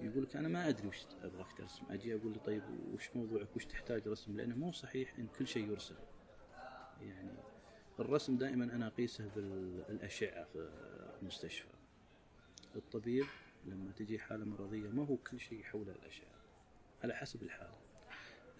يقول 0.00 0.22
لك 0.22 0.36
أنا 0.36 0.48
ما 0.48 0.68
أدري 0.68 0.88
وش 0.88 1.06
أبغاك 1.22 1.52
ترسم. 1.52 1.82
أجي 1.90 2.14
أقول 2.14 2.32
له 2.32 2.38
طيب 2.38 2.62
وش 2.94 3.10
موضوعك؟ 3.14 3.56
وش 3.56 3.64
تحتاج 3.64 4.08
رسم؟ 4.08 4.36
لأنه 4.36 4.56
مو 4.56 4.72
صحيح 4.72 5.18
إن 5.18 5.26
كل 5.38 5.46
شيء 5.46 5.70
يرسم. 5.70 5.94
يعني 7.00 7.30
الرسم 8.00 8.36
دائما 8.36 8.64
أنا 8.64 8.86
اقيسه 8.86 9.28
بالأشعة 9.36 10.44
في 10.44 10.68
المستشفى. 11.22 11.68
الطبيب 12.76 13.24
لما 13.66 13.92
تجي 13.92 14.18
حالة 14.18 14.44
مرضية 14.44 14.88
ما 14.88 15.06
هو 15.06 15.16
كل 15.16 15.40
شيء 15.40 15.62
حول 15.62 15.90
الأشعة 15.90 16.36
على 17.04 17.14
حسب 17.14 17.42
الحالة. 17.42 17.78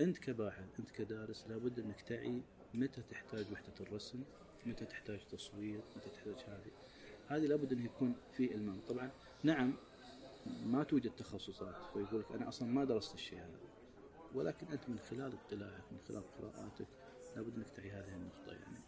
أنت 0.00 0.18
كباحث 0.18 0.64
أنت 0.78 0.90
كدارس 0.90 1.46
لابد 1.48 1.78
أنك 1.78 2.00
تعي 2.00 2.42
متى 2.74 3.02
تحتاج 3.02 3.52
وحدة 3.52 3.74
الرسم. 3.80 4.22
متى 4.66 4.84
تحتاج 4.84 5.26
تصوير 5.30 5.80
متى 5.96 6.10
تحتاج 6.10 6.44
هذه. 6.48 6.70
هذه 7.28 7.46
لابد 7.46 7.72
انه 7.72 7.84
يكون 7.84 8.16
في 8.32 8.54
إلمام. 8.54 8.80
طبعا 8.88 9.10
نعم 9.42 9.74
ما 10.66 10.84
توجد 10.84 11.10
تخصصات 11.10 11.74
فيقول 11.92 12.20
لك 12.20 12.32
أنا 12.32 12.48
أصلا 12.48 12.68
ما 12.68 12.84
درست 12.84 13.14
الشيء 13.14 13.38
هذا. 13.38 13.58
ولكن 14.34 14.66
أنت 14.66 14.88
من 14.88 14.98
خلال 14.98 15.32
اطلاعك 15.32 15.92
من 15.92 15.98
خلال 16.08 16.22
قراءاتك 16.38 16.86
لابد 17.36 17.56
أنك 17.56 17.68
تعي 17.68 17.90
هذه 17.90 18.14
النقطة 18.14 18.52
يعني. 18.52 18.80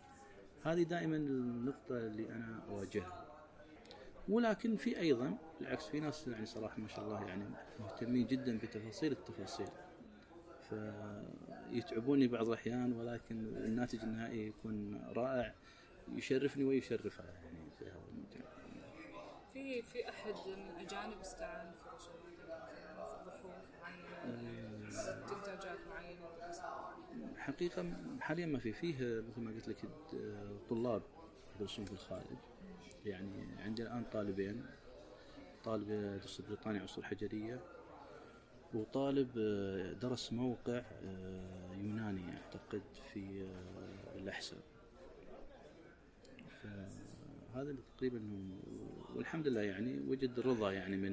هذه 0.62 0.82
دائما 0.82 1.16
النقطة 1.16 1.98
اللي 1.98 2.32
أنا 2.32 2.62
أواجهها. 2.68 3.28
ولكن 4.28 4.76
في 4.76 4.98
أيضا 4.98 5.38
بالعكس 5.60 5.86
في 5.86 6.00
ناس 6.00 6.28
يعني 6.28 6.46
صراحة 6.46 6.80
ما 6.80 6.88
شاء 6.88 7.04
الله 7.04 7.24
يعني 7.24 7.44
مهتمين 7.80 8.26
جدا 8.26 8.58
بتفاصيل 8.58 9.12
التفاصيل. 9.12 9.68
فيتعبوني 10.70 12.28
بعض 12.28 12.48
الأحيان 12.48 12.92
ولكن 12.92 13.36
الناتج 13.56 13.98
النهائي 14.02 14.46
يكون 14.46 15.02
رائع 15.16 15.54
يشرفني 16.14 16.64
ويشرفها 16.64 17.26
يعني 17.26 17.70
في 17.78 17.84
هذا 17.84 18.00
المجال. 18.08 18.42
في 19.52 19.82
في 19.82 20.08
أحد 20.08 20.34
من 20.46 20.70
الأجانب 20.70 21.20
استعان 21.20 21.72
في 21.72 21.88
رسوماتك 21.96 22.28
في 22.74 23.26
بحوث 23.26 23.64
معينه 23.82 24.88
استنتاجات 24.88 25.78
معينة؟ 25.90 26.28
حقيقة 27.36 27.92
حاليا 28.20 28.46
ما 28.46 28.58
في 28.58 28.72
فيه 28.72 28.94
مثل 29.28 29.40
ما 29.40 29.50
قلت 29.50 29.68
لك 29.68 29.76
طلاب 30.70 31.02
يدرسون 31.56 31.84
في 31.84 31.92
الخارج. 31.92 32.36
يعني 33.04 33.46
عندي 33.58 33.82
الآن 33.82 34.04
طالبين 34.12 34.66
طالب 35.64 35.90
يدرس 35.90 36.40
بريطانيا 36.40 36.82
عصور 36.82 37.04
حجرية. 37.04 37.60
وطالب 38.74 39.32
درس 40.00 40.32
موقع 40.32 40.82
يوناني 41.74 42.36
أعتقد 42.36 42.82
في 43.12 43.48
الأحساء 44.16 44.60
فهذا 46.62 47.76
تقريبا 47.96 48.20
والحمد 49.14 49.48
لله 49.48 49.60
يعني 49.60 50.00
وجد 50.08 50.40
رضا 50.40 50.72
يعني 50.72 50.96
من 50.96 51.12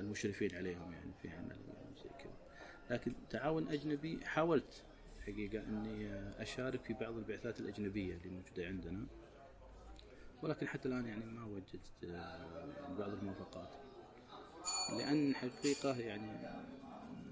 المشرفين 0.00 0.54
عليهم 0.54 0.92
يعني 0.92 1.12
في 1.22 1.30
عمل 1.30 1.56
زي 1.96 2.08
كذا. 2.18 2.36
لكن 2.90 3.12
تعاون 3.30 3.68
أجنبي 3.68 4.26
حاولت 4.26 4.84
حقيقة 5.26 5.62
أني 5.68 6.12
أشارك 6.42 6.82
في 6.82 6.92
بعض 6.92 7.16
البعثات 7.16 7.60
الأجنبية 7.60 8.14
اللي 8.14 8.28
موجودة 8.28 8.66
عندنا. 8.66 9.06
ولكن 10.42 10.66
حتى 10.68 10.88
الآن 10.88 11.06
يعني 11.06 11.24
ما 11.24 11.44
وجدت 11.44 12.06
بعض 12.98 13.10
الموافقات. 13.10 13.74
لأن 14.96 15.34
حقيقة 15.34 15.98
يعني 15.98 16.32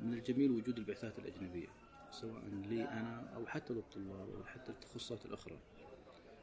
من 0.03 0.13
الجميل 0.15 0.51
وجود 0.51 0.79
البعثات 0.79 1.19
الأجنبية 1.19 1.69
سواء 2.11 2.43
لي 2.45 2.83
أنا 2.85 3.33
أو 3.37 3.47
حتى 3.47 3.75
للطلاب 3.75 4.35
أو 4.35 4.45
حتى 4.45 4.73
التخصصات 4.73 5.27
الأخرى. 5.27 5.59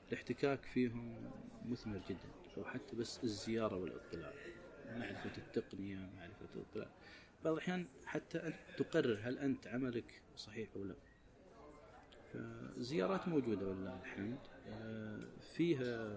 الاحتكاك 0.08 0.66
فيهم 0.66 1.32
مثمر 1.66 2.02
جدا 2.10 2.30
أو 2.58 2.64
حتى 2.64 2.96
بس 2.96 3.24
الزيارة 3.24 3.76
والاطلاع 3.76 4.34
معرفة 4.98 5.38
التقنية 5.38 6.10
معرفة 6.18 6.48
الإطلاع. 6.56 6.88
بعض 7.44 7.54
الأحيان 7.54 7.86
حتى 8.06 8.38
أنت 8.38 8.56
تقرر 8.78 9.20
هل 9.24 9.38
أنت 9.38 9.68
عملك 9.68 10.22
صحيح 10.38 10.70
أو 10.76 10.84
لا. 10.84 10.96
فزيارات 12.34 13.28
موجودة 13.28 13.68
والله 13.68 14.00
الحمد. 14.02 14.38
فيها 15.42 16.14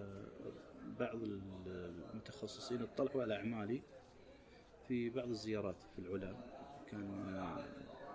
بعض 0.99 1.23
المتخصصين 1.23 2.83
اطلعوا 2.83 3.23
على 3.23 3.37
أعمالي. 3.37 3.83
في 4.89 5.11
بعض 5.11 5.29
الزيارات 5.29 5.83
في 5.83 5.99
العلا. 5.99 6.37
كان 6.91 7.37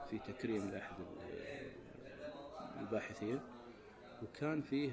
في 0.09 0.19
تكريم 0.19 0.69
لأحد 0.69 0.95
الباحثين 2.79 3.39
وكان 4.23 4.61
فيه 4.61 4.91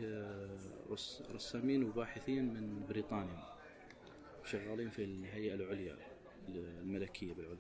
رسامين 1.35 1.85
وباحثين 1.85 2.55
من 2.55 2.87
بريطانيا 2.88 3.43
شغالين 4.45 4.91
في 4.91 5.05
الهيئة 5.05 5.55
العليا 5.55 5.97
الملكية 6.49 7.35
بالعلا. 7.35 7.59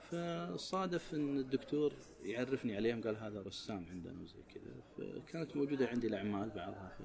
فصادف 0.00 1.14
إن 1.14 1.38
الدكتور 1.38 1.92
يعرفني 2.22 2.76
عليهم 2.76 3.02
قال 3.02 3.16
هذا 3.16 3.42
رسام 3.42 3.86
عندنا 3.90 4.22
وزي 4.22 4.42
كذا. 4.54 4.74
فكانت 4.96 5.56
موجودة 5.56 5.88
عندي 5.88 6.06
الأعمال 6.06 6.50
بعضها 6.50 6.98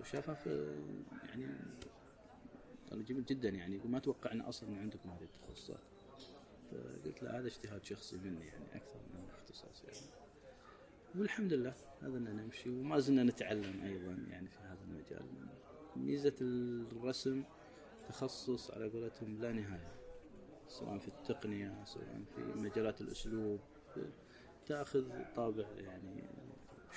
وشافها 0.00 0.34
في 0.34 0.76
يعني 1.28 1.46
جميل 2.96 3.24
جدا 3.24 3.48
يعني 3.48 3.80
ما 3.84 3.98
توقعنا 3.98 4.48
أصلا 4.48 4.78
عندكم 4.78 5.10
هذه 5.10 5.24
التخصصات. 5.24 5.80
فقلت 6.70 7.22
له 7.22 7.38
هذا 7.38 7.46
اجتهاد 7.46 7.84
شخصي 7.84 8.16
مني 8.16 8.46
يعني 8.46 8.64
أكثر 8.74 8.98
من 9.14 9.28
اختصاص 9.30 9.84
يعني. 9.84 10.06
والحمد 11.14 11.52
لله 11.52 11.74
هذا 12.02 12.18
ان 12.18 12.36
نمشي 12.36 12.70
وما 12.70 12.98
زلنا 12.98 13.24
نتعلم 13.24 13.82
أيضا 13.82 14.26
يعني 14.30 14.48
في 14.48 14.58
هذا 14.58 14.78
المجال. 14.84 15.26
ميزة 15.96 16.34
الرسم 16.40 17.44
تخصص 18.08 18.70
على 18.70 18.88
قولتهم 18.88 19.40
لا 19.40 19.52
نهاية 19.52 19.94
سواء 20.68 20.98
في 20.98 21.08
التقنية 21.08 21.84
سواء 21.84 22.22
في 22.36 22.40
مجالات 22.40 23.00
الأسلوب. 23.00 23.60
تأخذ 24.66 25.04
طابع 25.36 25.66
يعني 25.78 26.24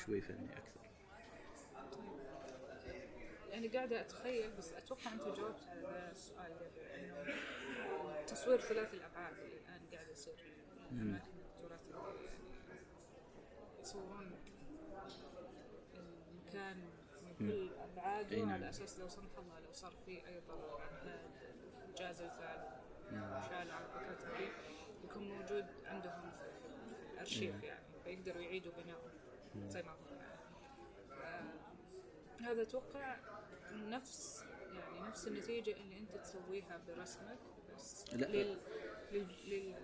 شوي 0.05 0.21
فني 0.21 0.57
أكثر. 0.57 0.74
يعني 3.55 3.67
قاعدة 3.67 4.01
أتخيل 4.01 4.51
بس 4.57 4.73
أتوقع 4.73 5.13
أنت 5.13 5.21
جاوبت 5.21 5.63
على 5.67 6.11
السؤال 6.11 6.51
إنه 6.95 8.25
تصوير 8.27 8.59
ثلاثي 8.59 8.97
الأبعاد 8.97 9.33
اللي 9.39 9.57
الآن 9.57 9.81
قاعد 9.93 10.09
يصير 10.09 10.33
أماكن 10.91 11.31
الدكتورات 11.37 11.79
يصورون 13.81 14.31
المكان 15.95 16.77
من 17.23 17.35
كل 17.39 17.69
أبعاده 17.73 18.37
نعم. 18.37 18.49
على 18.49 18.69
أساس 18.69 18.99
لو 18.99 19.07
سمح 19.07 19.37
الله 19.37 19.59
لو 19.59 19.73
صار 19.73 19.93
في 20.05 20.27
أي 20.27 20.39
ضرر 20.47 20.81
جاز 21.97 22.21
الفعل 22.21 22.81
شال 23.49 23.71
عن 23.71 23.83
فكرة 23.87 24.35
هذه 24.35 24.51
يكون 25.03 25.29
موجود 25.29 25.65
عندهم 25.85 26.31
في, 26.31 26.37
في, 26.37 27.07
في 27.07 27.13
الأرشيف 27.13 27.63
يعني 27.63 27.85
فيقدروا 28.03 28.41
يعيدوا 28.41 28.71
بناءه 28.71 29.11
زي 29.67 29.83
ما 29.83 29.91
هو 29.91 30.15
يعني. 31.21 31.49
هذا 32.45 32.61
أتوقع 32.61 33.15
نفس 33.75 34.43
يعني 34.73 35.07
نفس 35.07 35.27
النتيجة 35.27 35.71
اللي 35.71 35.97
أنت 35.97 36.11
تسويها 36.23 36.81
برسمك 36.87 37.37
بس 37.75 38.13
لا. 38.13 38.25
لل, 38.25 38.57
لل, 39.11 39.27
لل 39.47 39.75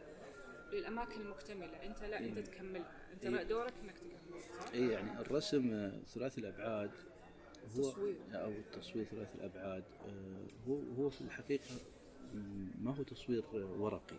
للأماكن 0.74 1.22
المكتملة 1.22 1.84
أنت 1.84 2.04
لا 2.04 2.20
أنت 2.20 2.40
تكملها 2.40 2.92
أنت 3.14 3.26
إيه. 3.26 3.44
دورك 3.44 3.74
أنك 3.84 3.96
تكملها؟ 3.98 4.74
اي 4.74 4.88
يعني 4.88 5.20
الرسم 5.20 5.74
آه، 5.74 6.00
ثلاثي 6.08 6.42
الأبعاد 6.42 6.92
هو 7.78 7.90
التصوير. 7.90 8.16
أو 8.34 8.50
التصوير 8.50 9.06
ثلاثي 9.06 9.36
الأبعاد 9.36 9.84
آه، 10.08 10.68
هو 10.68 10.80
هو 10.98 11.10
في 11.10 11.22
الحقيقة 11.22 11.76
ما 12.82 12.96
هو 12.96 13.04
تصوير 13.04 13.44
ورقي 13.54 14.18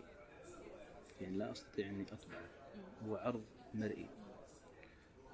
يعني 1.21 1.37
لا 1.37 1.51
أستطيع 1.51 1.89
أني 1.89 2.05
أطبعه 2.11 2.49
هو 3.07 3.15
عرض 3.15 3.43
مرئي 3.73 4.09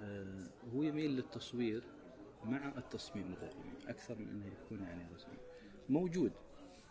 آه، 0.01 0.47
هو 0.73 0.83
يميل 0.83 1.11
للتصوير 1.11 1.83
مع 2.43 2.77
التصميم 2.77 3.33
الرقمي 3.33 3.71
أكثر 3.87 4.15
من 4.19 4.29
أنه 4.29 4.45
يكون 4.47 4.81
يعني 4.83 5.13
رسمي. 5.15 5.37
موجود 5.89 6.31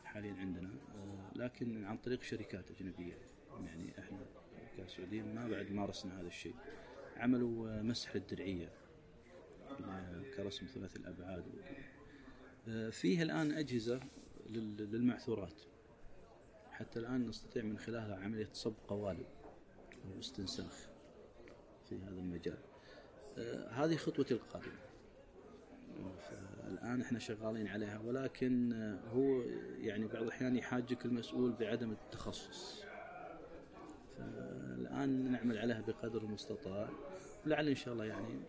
حاليا 0.05 0.33
عندنا 0.35 0.69
آه، 0.95 1.31
لكن 1.39 1.85
عن 1.85 1.97
طريق 1.99 2.23
شركات 2.23 2.71
أجنبية. 2.71 3.19
يعني 3.65 3.99
إحنا 3.99 4.19
كسعوديين 4.79 5.35
ما 5.35 5.49
بعد 5.49 5.71
مارسنا 5.73 6.21
هذا 6.21 6.27
الشيء. 6.27 6.55
عملوا 7.17 7.69
آه، 7.79 7.83
مسح 7.83 8.17
للدرعية 8.17 8.73
كرسم 10.37 10.67
ثلاثي 10.67 10.97
الأبعاد. 10.99 11.45
آه، 12.69 12.91
فيه 12.91 13.23
الآن 13.23 13.53
أجهزة 13.53 14.01
لل- 14.51 14.91
للمعثورات. 14.93 15.63
حتى 16.71 16.99
الآن 16.99 17.27
نستطيع 17.29 17.63
من 17.63 17.79
خلالها 17.79 18.17
عملية 18.17 18.49
صب 18.53 18.75
قوالب 18.89 19.27
أو 20.05 20.19
استنساخ 20.21 20.89
في 21.89 21.97
هذا 21.99 22.21
المجال. 22.21 22.59
هذه 23.71 23.97
خطوتي 23.97 24.35
القادمة. 24.35 24.88
الآن 26.69 27.01
إحنا 27.01 27.19
شغالين 27.19 27.69
عليها 27.69 28.01
ولكن 28.05 28.73
هو 29.13 29.43
يعني 29.79 30.07
بعض 30.07 30.23
الأحيان 30.23 30.57
يحاجك 30.57 31.05
المسؤول 31.05 31.53
بعدم 31.53 31.91
التخصص. 31.91 32.85
فالآن 34.19 35.33
نعمل 35.33 35.59
عليها 35.59 35.81
بقدر 35.81 36.23
المستطاع 36.23 36.89
لعل 37.47 37.69
إن 37.69 37.75
شاء 37.75 37.95
الله 37.95 38.05
يعني 38.05 38.41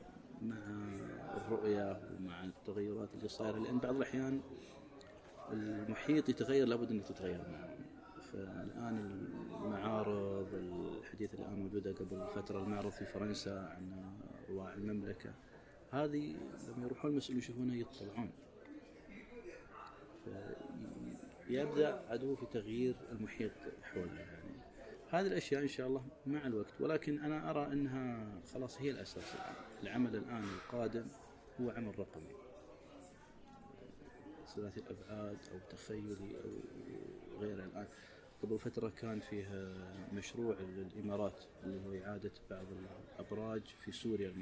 مع 0.42 0.58
الرؤية 1.38 2.02
ومع 2.20 2.44
التغيرات 2.44 3.10
اللي 3.16 3.28
صايرة 3.28 3.58
لأن 3.58 3.78
بعض 3.80 3.96
الأحيان 3.96 4.42
المحيط 5.52 6.30
يتغير 6.30 6.68
لابد 6.68 6.92
أنك 6.92 7.08
تتغير 7.08 7.42
معه. 7.52 7.76
فالآن 8.32 9.28
المعارض 9.64 10.48
الحديث 10.54 11.34
الآن 11.34 11.60
موجودة 11.60 11.92
قبل 11.92 12.28
فترة 12.36 12.64
المعرض 12.64 12.90
في 12.92 13.06
فرنسا 13.06 13.50
عن 13.50 14.14
رواع 14.50 14.74
المملكة. 14.74 15.34
هذه 15.92 16.36
لما 16.68 16.86
يروحون 16.86 17.12
المسؤولين 17.12 17.44
يشوفونها 17.44 17.76
يطلعون. 17.76 18.32
يبدأ 21.50 22.06
عدو 22.10 22.36
في 22.36 22.46
تغيير 22.46 22.96
المحيط 23.12 23.52
حولنا 23.84 24.22
يعني. 24.22 24.60
هذه 25.10 25.28
الأشياء 25.28 25.62
إن 25.62 25.68
شاء 25.68 25.88
الله 25.88 26.06
مع 26.26 26.48
الوقت. 26.48 26.82
ولكن 26.82 27.20
أنا 27.20 27.50
أرى 27.50 27.74
أنها 27.74 28.42
خلاص 28.54 28.82
هي 28.82 28.92
الأساس. 28.92 29.34
العمل 29.84 30.16
الآن 30.16 30.44
القادم 30.44 31.08
هو 31.62 31.70
عمل 31.70 32.00
رقمي. 32.00 32.34
ثلاثي 34.56 34.80
الأبعاد 34.80 35.38
أو 35.52 35.60
تخيلي 35.70 36.36
أو 36.44 36.60
غيره 37.40 37.64
الآن. 37.66 37.88
قبل 38.44 38.60
فترة 38.60 38.90
كان 38.90 39.20
فيه 39.20 39.76
مشروع 40.14 40.56
للإمارات 40.60 41.40
اللي 41.64 41.86
هو 41.86 42.06
إعادة 42.06 42.32
بعض 42.50 42.66
الأبراج 43.20 43.62
في 43.86 43.92
سوريا. 43.92 44.34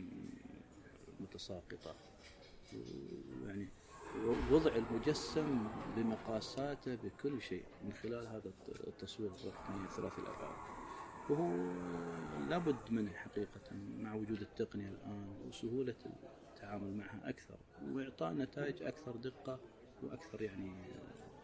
المتساقطة 1.20 1.96
يعني 3.46 3.68
وضع 4.52 4.76
المجسم 4.76 5.68
بمقاساته 5.96 6.96
بكل 6.96 7.42
شيء 7.42 7.66
من 7.84 7.94
خلال 7.94 8.28
هذا 8.28 8.52
التصوير 8.88 9.32
الرقمي 9.32 9.88
ثلاثي 9.88 10.22
الأبعاد. 10.22 10.58
وهو 11.30 11.52
لابد 12.50 12.92
منه 12.92 13.14
حقيقة 13.14 13.76
مع 13.98 14.14
وجود 14.14 14.42
التقنية 14.42 14.90
الآن 14.90 15.46
وسهولة 15.48 15.96
التعامل 16.52 16.98
معها 16.98 17.30
أكثر 17.30 17.58
وإعطاء 17.92 18.34
نتائج 18.34 18.84
أكثر 18.84 19.16
دقة 19.16 19.60
وأكثر 20.04 20.42
يعني 20.42 20.84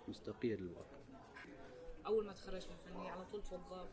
مصداقية 0.07 0.55
للواقع. 0.55 0.97
أول 2.05 2.25
ما 2.25 2.33
تخرجت 2.33 2.67
من 2.67 2.73
الفنيه 2.73 3.11
على 3.11 3.25
طول 3.25 3.43
توظفت 3.43 3.89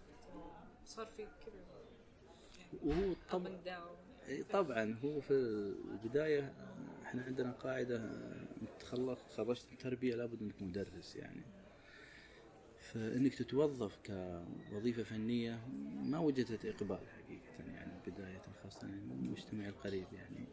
صار 0.84 1.06
في 1.06 1.28
كذا 1.46 1.64
وهو 2.82 3.14
طبعا 3.30 3.60
طبعا 4.50 4.98
هو 5.04 5.20
في 5.20 5.30
البداية 5.92 6.52
إحنا 7.04 7.22
عندنا 7.22 7.50
قاعدة 7.52 7.96
انت 8.62 8.70
تخلص 8.80 9.18
خرجت 9.36 9.66
التربية 9.72 10.14
لابد 10.14 10.42
إنك 10.42 10.62
مدرس 10.62 11.16
يعني. 11.16 11.42
فإنك 12.78 13.34
تتوظف 13.34 13.98
كوظيفة 14.70 15.02
فنية 15.02 15.60
ما 16.02 16.18
وجدت 16.18 16.64
إقبال 16.64 16.98
حقيقة 17.08 17.72
يعني 17.74 17.92
يعني 18.82 19.00
من 19.00 19.24
المجتمع 19.26 19.68
القريب 19.68 20.06
يعني. 20.12 20.46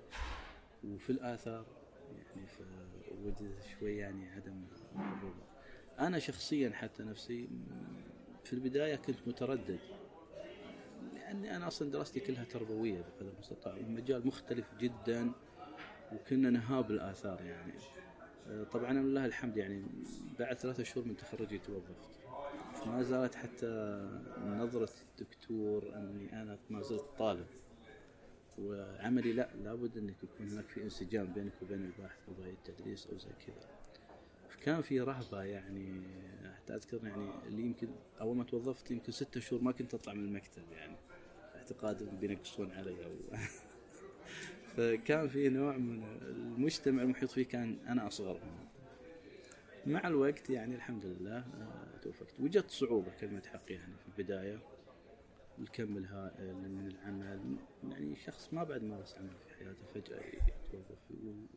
وفي 0.84 1.09
الآثار 1.09 1.65
يعني 2.11 2.47
فوجد 2.47 3.51
شوي 3.80 3.97
يعني 3.97 4.30
عدم 4.30 4.65
الرضا. 4.95 5.47
أنا 5.99 6.19
شخصيا 6.19 6.69
حتى 6.69 7.03
نفسي 7.03 7.49
في 8.43 8.53
البداية 8.53 8.95
كنت 8.95 9.28
متردد 9.28 9.80
لأني 11.28 11.55
أنا 11.55 11.67
أصلا 11.67 11.91
دراستي 11.91 12.19
كلها 12.19 12.43
تربوية 12.43 13.01
بقدر 13.01 13.32
المستطاع 13.34 13.78
المجال 13.78 14.28
مختلف 14.28 14.65
جدا 14.80 15.32
وكنا 16.13 16.49
نهاب 16.49 16.91
الآثار 16.91 17.41
يعني. 17.41 17.73
طبعا 18.71 18.93
لله 18.93 19.25
الحمد 19.25 19.57
يعني 19.57 19.84
بعد 20.39 20.57
ثلاثة 20.57 20.84
شهور 20.84 21.07
من 21.07 21.17
تخرجي 21.17 21.57
توظفت. 21.57 22.19
ما 22.86 23.03
زالت 23.03 23.36
حتى 23.36 24.01
نظرة 24.45 24.89
الدكتور 25.11 25.95
أني 25.95 26.41
أنا 26.41 26.57
ما 26.69 26.82
زلت 26.82 27.05
طالب. 27.17 27.47
وعملي 28.59 29.34
لا 29.34 29.49
لابد 29.63 29.97
أنك 29.97 30.15
يكون 30.23 30.49
هناك 30.49 30.65
في 30.65 30.84
انسجام 30.84 31.34
بينك 31.34 31.53
وبين 31.61 31.86
الباحث 31.86 32.19
باقي 32.39 32.51
التدريس 32.51 33.07
أو 33.07 33.17
زي 33.17 33.30
كذا. 33.47 33.67
فكان 34.49 34.82
في 34.82 35.01
رهبة 35.01 35.43
يعني 35.43 36.01
حتى 36.55 36.75
أذكر 36.75 37.07
يعني 37.07 37.30
اللي 37.47 37.61
يمكن 37.61 37.88
أول 38.21 38.38
ما 38.38 38.43
توظفت 38.43 38.91
يمكن 38.91 39.11
ستة 39.11 39.39
شهور 39.39 39.61
ما 39.61 39.71
كنت 39.71 39.93
أطلع 39.93 40.13
من 40.13 40.25
المكتب 40.25 40.63
يعني. 40.71 40.95
اعتقاد 41.72 42.01
إنهم 42.01 42.18
بينقصون 42.20 42.72
علي 42.72 43.05
أو 43.05 43.15
فكان 44.76 45.28
في 45.28 45.49
نوع 45.49 45.78
من 45.78 46.03
المجتمع 46.22 47.03
المحيط 47.03 47.30
فيه 47.30 47.45
كان 47.45 47.78
أنا 47.88 48.07
أصغرهم 48.07 48.68
مع 49.86 50.07
الوقت 50.07 50.49
يعني 50.49 50.76
الحمد 50.76 51.05
لله 51.05 51.38
آه، 51.38 51.97
توفقت. 52.01 52.39
وجدت 52.39 52.70
صعوبة 52.70 53.11
كلمة 53.20 53.41
حق 53.53 53.72
يعني 53.72 53.93
في 53.97 54.07
البداية. 54.07 54.59
الكم 55.59 55.97
الهائل 55.97 56.55
من 56.55 56.88
العمل. 56.88 57.55
يعني 57.91 58.15
شخص 58.15 58.53
ما 58.53 58.63
بعد 58.63 58.84
مارس 58.84 59.15
عمل 59.18 59.30
في 59.47 59.55
حياته 59.55 59.86
فجأة 59.93 60.22
يتوظف. 60.68 60.97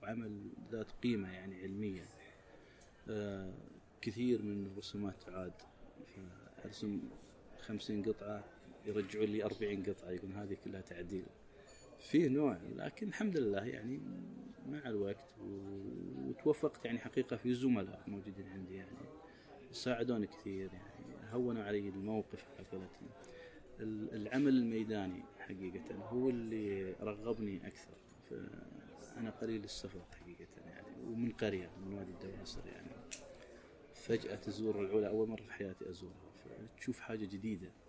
وعمل 0.02 0.50
ذات 0.70 0.92
قيمة 1.02 1.32
يعني 1.32 1.62
علمية. 1.62 2.08
آه، 3.08 3.54
كثير 4.00 4.42
من 4.42 4.66
الرسومات 4.66 5.22
تعاد 5.22 5.52
فأرسم 6.62 7.00
خمسين 7.60 8.02
قطعة. 8.02 8.44
يرجعون 8.86 9.24
لي 9.26 9.44
أربعين 9.44 9.82
قطعة 9.82 10.10
يقول 10.10 10.32
هذه 10.32 10.56
كلها 10.64 10.80
تعديل. 10.80 11.24
فيه 11.98 12.28
نوع 12.28 12.58
لكن 12.76 13.08
الحمد 13.08 13.36
لله 13.38 13.64
يعني 13.64 14.00
مع 14.68 14.78
الوقت 14.88 15.24
وتوفقت 15.40 16.84
يعني 16.84 16.98
حقيقة 16.98 17.36
في 17.36 17.54
زملاء 17.54 18.02
موجودين 18.06 18.48
عندي 18.48 18.74
يعني 18.74 18.96
ساعدوني 19.72 20.26
كثير 20.26 20.70
يعني 20.72 21.32
هونوا 21.32 21.62
علي 21.64 21.88
الموقف 21.88 22.44
على 22.58 22.66
قولتهم 22.72 23.08
ال- 23.80 24.14
العمل 24.14 24.48
الميداني 24.56 25.22
حقيقة 25.38 25.94
هو 25.94 26.28
اللي 26.30 26.92
رغبني 27.00 27.66
أكثر 27.66 27.94
فأنا 28.30 29.30
قليل 29.30 29.64
السفر 29.64 30.00
حقيقة 30.20 30.46
يعني 30.66 30.86
ومن 31.06 31.32
قرية 31.32 31.70
من 31.86 31.94
وادي 31.94 32.10
الدواسر 32.12 32.66
يعني. 32.66 32.90
فجأة 33.94 34.34
تزور 34.36 34.80
العلا 34.80 35.08
أول 35.08 35.28
مرة 35.28 35.42
في 35.42 35.52
حياتي 35.52 35.90
أزورها 35.90 36.30
فتشوف 36.76 37.00
حاجة 37.00 37.24
جديدة. 37.24 37.66
آه، 37.66 37.79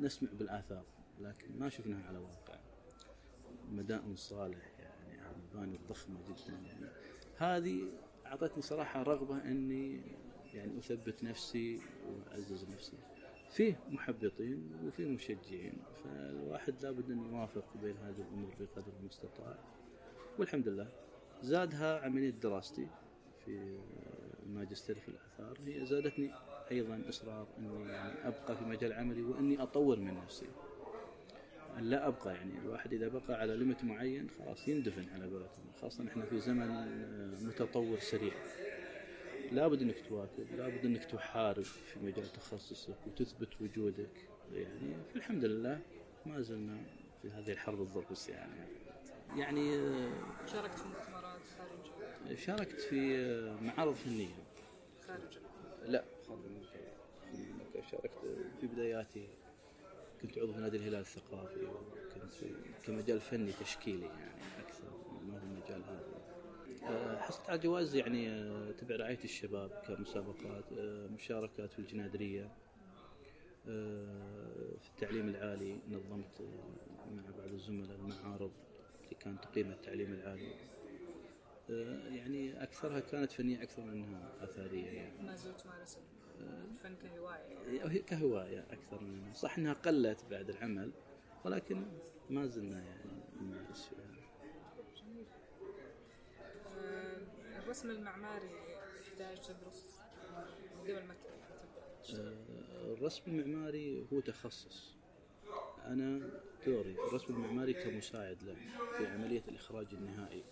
نسمع 0.00 0.28
بالآثار 0.32 0.84
لكن 1.20 1.58
ما 1.58 1.68
شفناها 1.68 2.06
على 2.08 2.18
واقع. 2.18 2.58
مدائن 3.70 4.16
صالح 4.16 4.72
يعني 4.78 5.30
المباني 5.30 5.76
الضخمة 5.76 6.20
جدا. 6.28 6.52
يعني 6.52 6.86
هذه 7.36 7.88
أعطتني 8.26 8.62
صراحة 8.62 9.02
رغبة 9.02 9.44
أني 9.44 10.00
يعني 10.54 10.78
أثبت 10.78 11.24
نفسي 11.24 11.80
وأعزز 12.08 12.64
نفسي. 12.64 12.96
فيه 13.50 13.80
محبطين 13.88 14.72
وفيه 14.84 15.08
مشجعين 15.08 15.78
فالواحد 16.04 16.82
لابد 16.82 17.10
أن 17.10 17.24
يوافق 17.32 17.76
بين 17.82 17.96
هذه 17.96 18.20
الأمور 18.20 18.54
بقدر 18.60 18.92
المستطاع. 19.00 19.58
والحمد 20.38 20.68
لله 20.68 20.88
زادها 21.42 22.00
عملية 22.04 22.30
دراستي 22.30 22.88
في 23.44 23.78
الماجستير 24.46 24.98
في 24.98 25.08
الآثار 25.08 25.58
هي 25.66 25.86
زادتني 25.86 26.32
أيضا 26.70 27.02
إصرار 27.08 27.46
أني 27.58 27.88
يعني 27.92 28.28
أبقى 28.28 28.56
في 28.56 28.64
مجال 28.64 28.92
عملي 28.92 29.22
وأني 29.22 29.62
أطور 29.62 29.98
من 29.98 30.14
نفسي. 30.14 30.46
أن 31.78 31.84
لا 31.84 32.06
أبقى 32.08 32.34
يعني 32.34 32.58
الواحد 32.58 32.92
إذا 32.92 33.08
بقى 33.08 33.40
على 33.40 33.56
ليمت 33.56 33.84
معين 33.84 34.30
خلاص 34.38 34.68
يندفن 34.68 35.08
على 35.14 35.24
قولتهم 35.24 35.72
خاصة 35.82 36.08
إحنا 36.08 36.24
في 36.24 36.38
زمن 36.40 36.68
متطور 37.46 37.98
سريع. 37.98 38.32
لابد 39.52 39.82
إنك 39.82 40.00
تواكب 40.08 40.46
لابد 40.56 40.84
إنك 40.84 41.04
تحارب 41.04 41.62
في 41.62 41.98
مجال 42.00 42.32
تخصصك 42.32 42.96
وتثبت 43.06 43.48
وجودك. 43.60 44.28
يعني 44.52 44.94
فالحمد 45.14 45.44
لله 45.44 45.80
ما 46.26 46.40
زلنا 46.40 46.78
في 47.22 47.30
هذه 47.30 47.52
الحرب 47.52 47.80
الضرس 47.80 48.28
يعني. 48.28 48.66
يعني 49.36 49.72
شاركت 50.46 50.78
في 50.78 50.88
مؤتمرات 50.88 51.40
خارج 51.58 52.36
شاركت 52.38 52.80
في 52.80 53.58
معارض 53.62 53.94
فنية. 53.94 54.34
خارج 55.06 55.38
لا. 55.86 56.04
المملكة. 56.34 57.00
شاركت 57.90 58.18
في 58.60 58.66
بداياتي 58.66 59.28
كنت 60.22 60.38
عضو 60.38 60.52
في 60.52 60.60
نادي 60.60 60.76
الهلال 60.76 61.00
الثقافي 61.00 61.64
وكنت 61.64 62.32
كمجال 62.86 63.20
فني 63.20 63.52
تشكيلي 63.52 64.06
يعني 64.06 64.40
أكثر 64.58 64.90
ما 65.22 65.34
هو 65.34 65.42
المجال 65.42 65.82
هذا. 65.84 66.20
حصلت 67.20 67.50
على 67.50 67.58
جوائز 67.58 67.94
يعني 67.94 68.30
آه، 68.30 68.72
تبع 68.72 68.96
رعاية 68.96 69.24
الشباب 69.24 69.70
كمسابقات 69.70 70.72
آه، 70.72 71.06
مشاركات 71.06 71.72
في 71.72 71.78
الجنادرية 71.78 72.52
آه، 73.68 74.76
في 74.80 74.88
التعليم 74.88 75.28
العالي 75.28 75.78
نظمت 75.88 76.40
مع 77.12 77.22
بعض 77.38 77.52
الزملاء 77.52 77.96
المعارض 77.96 78.52
اللي 79.04 79.16
كان 79.20 79.40
تقييم 79.40 79.70
التعليم 79.70 80.12
العالي. 80.12 80.54
يعني 82.16 82.62
أكثرها 82.62 83.00
كانت 83.00 83.32
فنية 83.32 83.62
أكثر 83.62 83.82
من 83.82 84.04
أنها 84.04 84.44
أثرية 84.44 84.90
يعني. 84.90 85.22
ما 85.22 85.36
زلت 85.36 85.60
تمارس 85.60 85.98
الفن 86.70 86.96
كهوايه 86.96 87.90
هي 87.90 87.98
كهواية 87.98 88.66
أكثر 88.70 89.00
من 89.00 89.34
صح 89.34 89.58
أنها 89.58 89.72
قلت 89.72 90.24
بعد 90.30 90.50
العمل 90.50 90.90
ولكن 91.44 91.82
ما 92.30 92.46
زلنا 92.46 92.84
يعني 92.84 93.10
نمارس 93.40 93.88
فيها. 93.88 94.10
الرسم 97.58 97.90
المعماري 97.90 98.50
يحتاج 99.00 99.40
تدرس 99.40 99.84
قبل 100.80 101.02
ما 101.04 101.14
آه، 102.14 102.92
الرسم 102.92 103.22
المعماري 103.26 104.06
هو 104.12 104.20
تخصص. 104.20 104.94
أنا 105.84 106.30
دوري 106.66 106.94
في 106.94 107.00
الرسم 107.00 107.34
المعماري 107.34 107.72
كمساعد 107.72 108.42
له 108.42 108.56
في 108.98 109.06
عملية 109.06 109.42
الإخراج 109.48 109.86
النهائي 109.92 110.44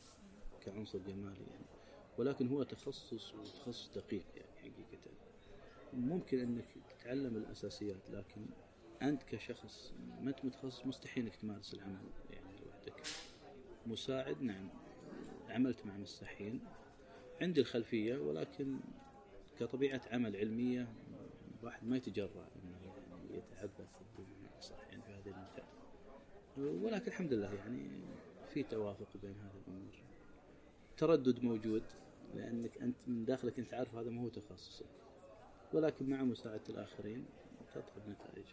كعنصر 0.64 0.98
جمالي 0.98 1.44
يعني. 1.50 1.66
ولكن 2.18 2.48
هو 2.48 2.62
تخصص 2.62 3.34
وتخصص 3.34 3.90
دقيق 3.94 4.26
يعني. 4.36 4.47
ممكن 5.92 6.38
أنك 6.40 6.64
تتعلم 6.88 7.36
الأساسيات 7.36 8.10
لكن 8.10 8.46
أنت 9.02 9.22
كشخص 9.22 9.94
ما 10.22 10.30
أنت 10.30 10.44
متخصص 10.44 10.86
مستحيل 10.86 11.24
أنك 11.24 11.36
تمارس 11.36 11.74
العمل 11.74 12.10
يعني 12.30 12.56
لوحدك. 12.64 13.02
مساعد 13.86 14.42
نعم. 14.42 14.68
عملت 15.48 15.86
مع 15.86 15.96
مساحين 15.96 16.60
عندي 17.40 17.60
الخلفية 17.60 18.16
ولكن 18.16 18.78
كطبيعة 19.58 20.00
عمل 20.12 20.36
علمية 20.36 20.88
الواحد 21.60 21.86
ما 21.86 21.96
يتجرأ 21.96 22.48
إنه 22.56 22.94
يعني 23.10 23.36
يتعبث 23.36 23.88
اصح 24.58 24.88
يعني 24.90 25.02
في 25.02 25.12
هذه 25.12 25.34
المجال 25.36 25.64
ولكن 26.84 27.06
الحمد 27.06 27.32
لله 27.32 27.54
يعني 27.54 27.90
في 28.48 28.62
توافق 28.62 29.16
بين 29.22 29.34
هذه 29.40 29.62
الأمور. 29.66 29.92
تردد 30.96 31.44
موجود 31.44 31.82
لأنك 32.34 32.78
أنت 32.78 32.96
من 33.06 33.24
داخلك 33.24 33.58
أنت 33.58 33.74
عارف 33.74 33.94
هذا 33.94 34.10
ما 34.10 34.22
هو 34.22 34.28
تخصصك. 34.28 34.86
ولكن 35.72 36.10
مع 36.10 36.22
مساعدة 36.22 36.62
الآخرين 36.68 37.26
تطلب 37.74 38.08
نتائج. 38.08 38.46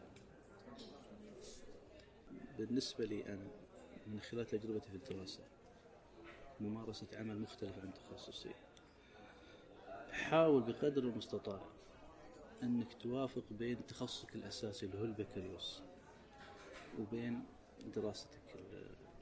بالنسبة 2.57 3.05
لي 3.05 3.25
أنا 3.25 3.47
من 4.07 4.19
خلال 4.19 4.45
تجربتي 4.45 4.89
في 4.89 4.95
الدراسة 4.95 5.43
ممارسة 6.59 7.07
عمل 7.13 7.41
مختلف 7.41 7.79
عن 7.79 7.93
تخصصي. 7.93 8.51
حاول 10.11 10.61
بقدر 10.63 11.03
المستطاع 11.03 11.61
أنك 12.63 12.93
توافق 13.01 13.43
بين 13.51 13.85
تخصصك 13.87 14.35
الأساسي 14.35 14.85
اللي 14.85 14.99
هو 14.99 15.03
البكالوريوس 15.03 15.81
وبين 16.99 17.45
دراستك 17.95 18.41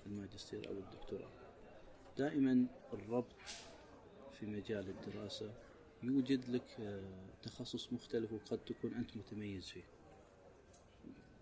الماجستير 0.05 0.67
أو 0.69 0.73
الدكتوراه. 0.73 1.31
دائما 2.17 2.67
الربط 2.93 3.35
في 4.31 4.45
مجال 4.45 4.89
الدراسة 4.89 5.53
يوجد 6.04 6.49
لك 6.49 6.76
آه، 6.80 7.30
تخصص 7.43 7.93
مختلف 7.93 8.34
وقد 8.34 8.58
تكون 8.58 8.93
أنت 8.93 9.18
متميز 9.18 9.70
فيه. 9.70 9.84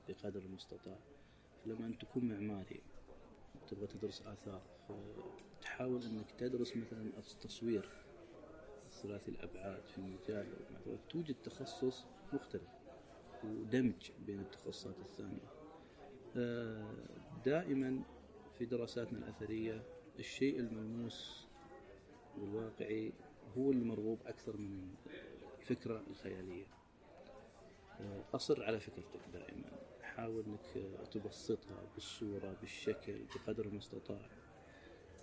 بقدر 0.10 0.40
المستطاع. 0.40 0.98
فلما 1.66 1.86
أنت 1.86 2.02
تكون 2.02 2.26
معماري 2.26 2.82
تبغى 3.68 3.88
تدرس 3.88 4.22
آثار 4.22 4.62
تحاول 5.62 6.04
أنك 6.04 6.32
تدرس 6.32 6.78
مثلا 6.78 7.12
التصوير 7.18 7.90
ثلاثي 8.92 9.32
الأبعاد 9.32 9.88
في 9.88 9.98
المجال 9.98 10.48
توجد 11.10 11.36
تخصص 11.44 12.06
مختلف 12.34 12.70
ودمج 13.44 14.12
بين 14.26 14.40
التخصصات 14.40 15.00
الثانية. 15.00 15.52
آه، 16.38 16.96
دائما 17.46 18.04
في 18.58 18.66
دراساتنا 18.66 19.18
الأثرية 19.20 19.84
الشيء 20.20 20.60
الملموس 20.60 21.48
والواقعي 22.38 23.14
هو 23.58 23.72
المرغوب 23.72 24.20
أكثر 24.26 24.58
من 24.58 24.96
الفكرة 25.60 26.04
الخيالية. 26.10 26.66
آه، 28.00 28.24
أصر 28.34 28.64
على 28.64 28.80
فكرتك 28.80 29.20
دائما. 29.34 29.72
حاول 30.02 30.44
أنك 30.46 30.88
تبسطها 31.12 31.84
بالصورة 31.94 32.58
بالشكل 32.62 33.26
بقدر 33.36 33.66
المستطاع. 33.66 34.30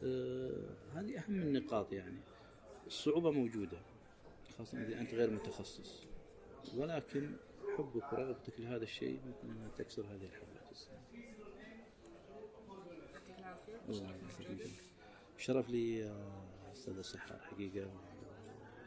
آه، 0.02 0.74
هذه 0.94 1.18
أهم 1.18 1.34
النقاط 1.34 1.92
يعني. 1.92 2.20
الصعوبة 2.86 3.30
موجودة 3.30 3.78
خاصة 4.58 4.82
إذا 4.82 5.00
أنت 5.00 5.14
غير 5.14 5.30
متخصص. 5.30 6.06
ولكن 6.74 7.36
حبك 7.76 8.12
ورغبتك 8.12 8.60
لهذا 8.60 8.82
الشيء 8.82 9.20
ممكن 9.26 9.50
أنها 9.50 9.68
تكسر 9.68 10.06
هذه 10.06 10.24
الحواجز 10.24 10.88
شرف 15.36 15.70
لي 15.70 16.12
أستاذ 16.72 16.98
السحار 16.98 17.38
حقيقة. 17.38 17.90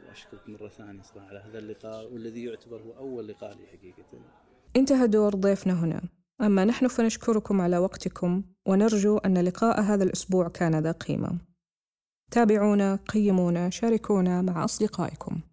وأشكرك 0.08 0.48
مرة 0.48 0.68
ثانية 0.68 1.02
صراحة 1.02 1.28
على 1.28 1.38
هذا 1.38 1.58
اللقاء 1.58 2.12
والذي 2.12 2.44
يعتبر 2.44 2.82
هو 2.82 2.96
أول 2.96 3.28
لقاء 3.28 3.56
لي 3.56 3.66
حقيقة. 3.66 4.20
انتهى 4.76 5.06
دور 5.06 5.34
ضيفنا 5.34 5.84
هنا. 5.84 6.02
أما 6.40 6.64
نحن 6.64 6.88
فنشكركم 6.88 7.60
على 7.60 7.78
وقتكم 7.78 8.42
ونرجو 8.66 9.18
أن 9.18 9.38
لقاء 9.38 9.80
هذا 9.80 10.04
الأسبوع 10.04 10.48
كان 10.48 10.82
ذا 10.82 10.92
قيمة. 10.92 11.38
تابعونا 12.30 12.98
قيمونا 13.08 13.70
شاركونا 13.70 14.42
مع 14.42 14.64
أصدقائكم. 14.64 15.40